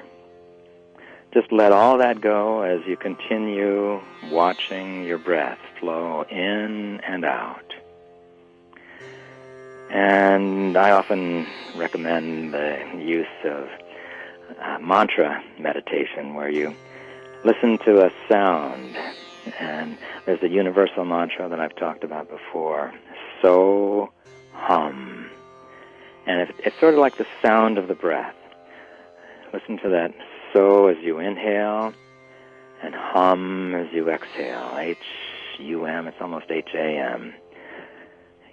Just 1.33 1.51
let 1.51 1.71
all 1.71 1.97
that 1.97 2.21
go 2.21 2.61
as 2.61 2.79
you 2.87 2.95
continue 2.95 3.99
watching 4.31 5.03
your 5.03 5.17
breath 5.17 5.59
flow 5.79 6.23
in 6.29 7.01
and 7.01 7.25
out. 7.25 7.73
And 9.89 10.77
I 10.77 10.91
often 10.91 11.47
recommend 11.75 12.53
the 12.53 12.77
use 12.97 13.25
of 13.45 13.69
uh, 14.61 14.79
mantra 14.79 15.43
meditation 15.59 16.33
where 16.33 16.49
you 16.49 16.75
listen 17.43 17.77
to 17.79 18.05
a 18.05 18.11
sound. 18.29 18.97
And 19.59 19.97
there's 20.25 20.43
a 20.43 20.49
universal 20.49 21.05
mantra 21.05 21.47
that 21.47 21.59
I've 21.59 21.75
talked 21.75 22.03
about 22.03 22.29
before. 22.29 22.93
So 23.41 24.11
hum. 24.53 25.29
And 26.25 26.51
it's 26.59 26.79
sort 26.79 26.93
of 26.93 26.99
like 26.99 27.17
the 27.17 27.27
sound 27.41 27.77
of 27.77 27.87
the 27.87 27.95
breath. 27.95 28.35
Listen 29.53 29.77
to 29.79 29.89
that 29.89 30.13
so 30.51 30.87
as 30.87 30.97
you 31.01 31.19
inhale 31.19 31.93
and 32.83 32.93
hum 32.93 33.73
as 33.73 33.87
you 33.93 34.09
exhale. 34.09 34.75
H 34.77 34.97
U 35.59 35.85
M, 35.85 36.07
it's 36.07 36.17
almost 36.19 36.51
H 36.51 36.69
A 36.73 36.99
M. 36.99 37.33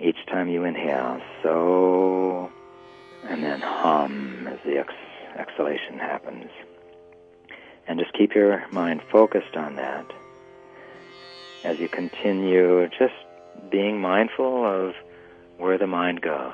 Each 0.04 0.26
time 0.26 0.50
you 0.50 0.64
inhale, 0.64 1.18
so, 1.42 2.50
and 3.22 3.42
then 3.42 3.62
hum 3.64 4.46
as 4.46 4.58
the 4.66 4.76
ex- 4.76 4.92
exhalation 5.38 5.98
happens. 5.98 6.50
And 7.88 7.98
just 7.98 8.12
keep 8.12 8.34
your 8.34 8.66
mind 8.70 9.00
focused 9.10 9.56
on 9.56 9.76
that 9.76 10.04
as 11.64 11.78
you 11.78 11.88
continue 11.88 12.86
just 12.98 13.14
being 13.70 13.98
mindful 13.98 14.66
of 14.66 14.94
where 15.56 15.78
the 15.78 15.86
mind 15.86 16.20
goes. 16.20 16.52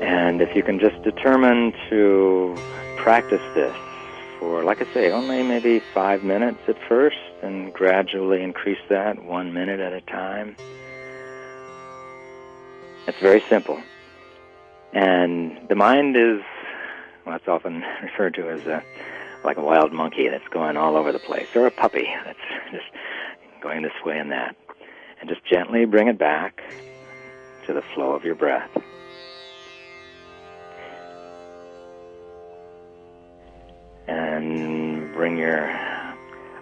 And 0.00 0.40
if 0.40 0.54
you 0.54 0.62
can 0.62 0.78
just 0.78 1.02
determine 1.02 1.72
to 1.90 2.54
practice 2.98 3.42
this 3.56 3.87
for, 4.38 4.64
like 4.64 4.80
I 4.80 4.92
say, 4.94 5.10
only 5.10 5.42
maybe 5.42 5.80
five 5.92 6.22
minutes 6.24 6.60
at 6.68 6.76
first, 6.88 7.16
and 7.42 7.72
gradually 7.72 8.42
increase 8.42 8.78
that 8.88 9.24
one 9.24 9.52
minute 9.52 9.80
at 9.80 9.92
a 9.92 10.00
time. 10.02 10.56
It's 13.06 13.18
very 13.20 13.42
simple. 13.48 13.80
And 14.92 15.58
the 15.68 15.74
mind 15.74 16.16
is, 16.16 16.40
well, 17.26 17.38
often 17.46 17.82
referred 18.02 18.34
to 18.34 18.48
as 18.50 18.66
a, 18.66 18.82
like 19.44 19.56
a 19.56 19.62
wild 19.62 19.92
monkey 19.92 20.28
that's 20.28 20.48
going 20.48 20.76
all 20.76 20.96
over 20.96 21.12
the 21.12 21.18
place, 21.18 21.48
or 21.54 21.66
a 21.66 21.70
puppy 21.70 22.08
that's 22.24 22.38
just 22.70 22.86
going 23.60 23.82
this 23.82 23.92
way 24.04 24.18
and 24.18 24.30
that. 24.32 24.56
And 25.20 25.28
just 25.28 25.44
gently 25.44 25.84
bring 25.84 26.08
it 26.08 26.18
back 26.18 26.62
to 27.66 27.72
the 27.72 27.82
flow 27.94 28.12
of 28.12 28.24
your 28.24 28.36
breath. 28.36 28.70
And 34.08 35.12
bring 35.12 35.36
your 35.36 35.70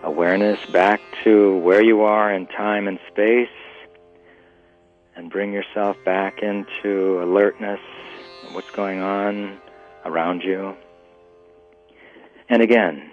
awareness 0.03 0.59
back 0.71 1.01
to 1.25 1.57
where 1.59 1.83
you 1.83 2.03
are 2.03 2.33
in 2.33 2.47
time 2.47 2.89
and 2.89 2.99
space 3.09 3.49
and 5.15 5.31
bring 5.31 5.53
yourself 5.53 5.97
back 6.05 6.43
into 6.43 7.23
alertness 7.23 7.81
of 8.47 8.55
what's 8.55 8.71
going 8.73 9.01
on 9.01 9.59
around 10.05 10.43
you. 10.43 10.77
And 12.49 12.63
again, 12.63 13.11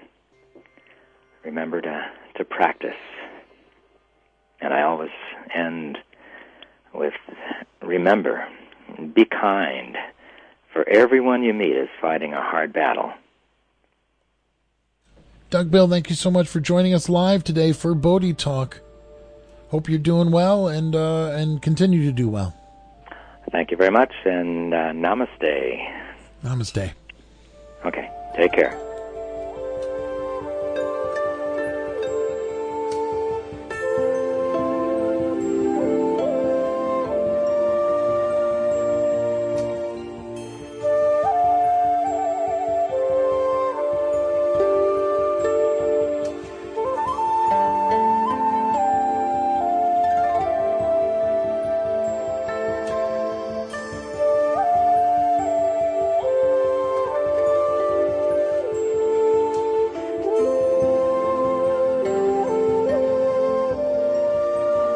remember 1.43 1.82
to, 1.82 2.12
to 2.38 2.43
practice. 2.43 2.91
And 4.60 4.74
I 4.74 4.84
always 4.84 5.12
end 5.54 5.98
with 6.93 7.13
remember, 7.82 8.48
be 9.13 9.26
kind, 9.26 9.98
for 10.72 10.88
everyone 10.88 11.43
you 11.43 11.54
meet 11.54 11.76
is 11.76 11.89
fighting 12.02 12.34
a 12.34 12.41
hard 12.41 12.74
battle. 12.74 13.13
Doug 15.53 15.69
Bill, 15.69 15.87
thank 15.87 16.09
you 16.09 16.15
so 16.15 16.31
much 16.31 16.47
for 16.47 16.59
joining 16.59 16.95
us 16.95 17.09
live 17.09 17.43
today 17.43 17.73
for 17.73 17.93
Bodhi 17.93 18.33
Talk. 18.33 18.81
Hope 19.69 19.87
you're 19.87 19.99
doing 19.99 20.31
well 20.31 20.67
and 20.67 20.95
uh, 20.95 21.27
and 21.27 21.61
continue 21.61 22.03
to 22.05 22.11
do 22.11 22.27
well. 22.27 22.55
Thank 23.51 23.69
you 23.69 23.77
very 23.77 23.91
much, 23.91 24.11
and 24.25 24.73
uh, 24.73 24.77
namaste. 24.93 25.91
Namaste. 26.43 26.93
Okay, 27.85 28.09
take 28.35 28.51
care. 28.51 28.92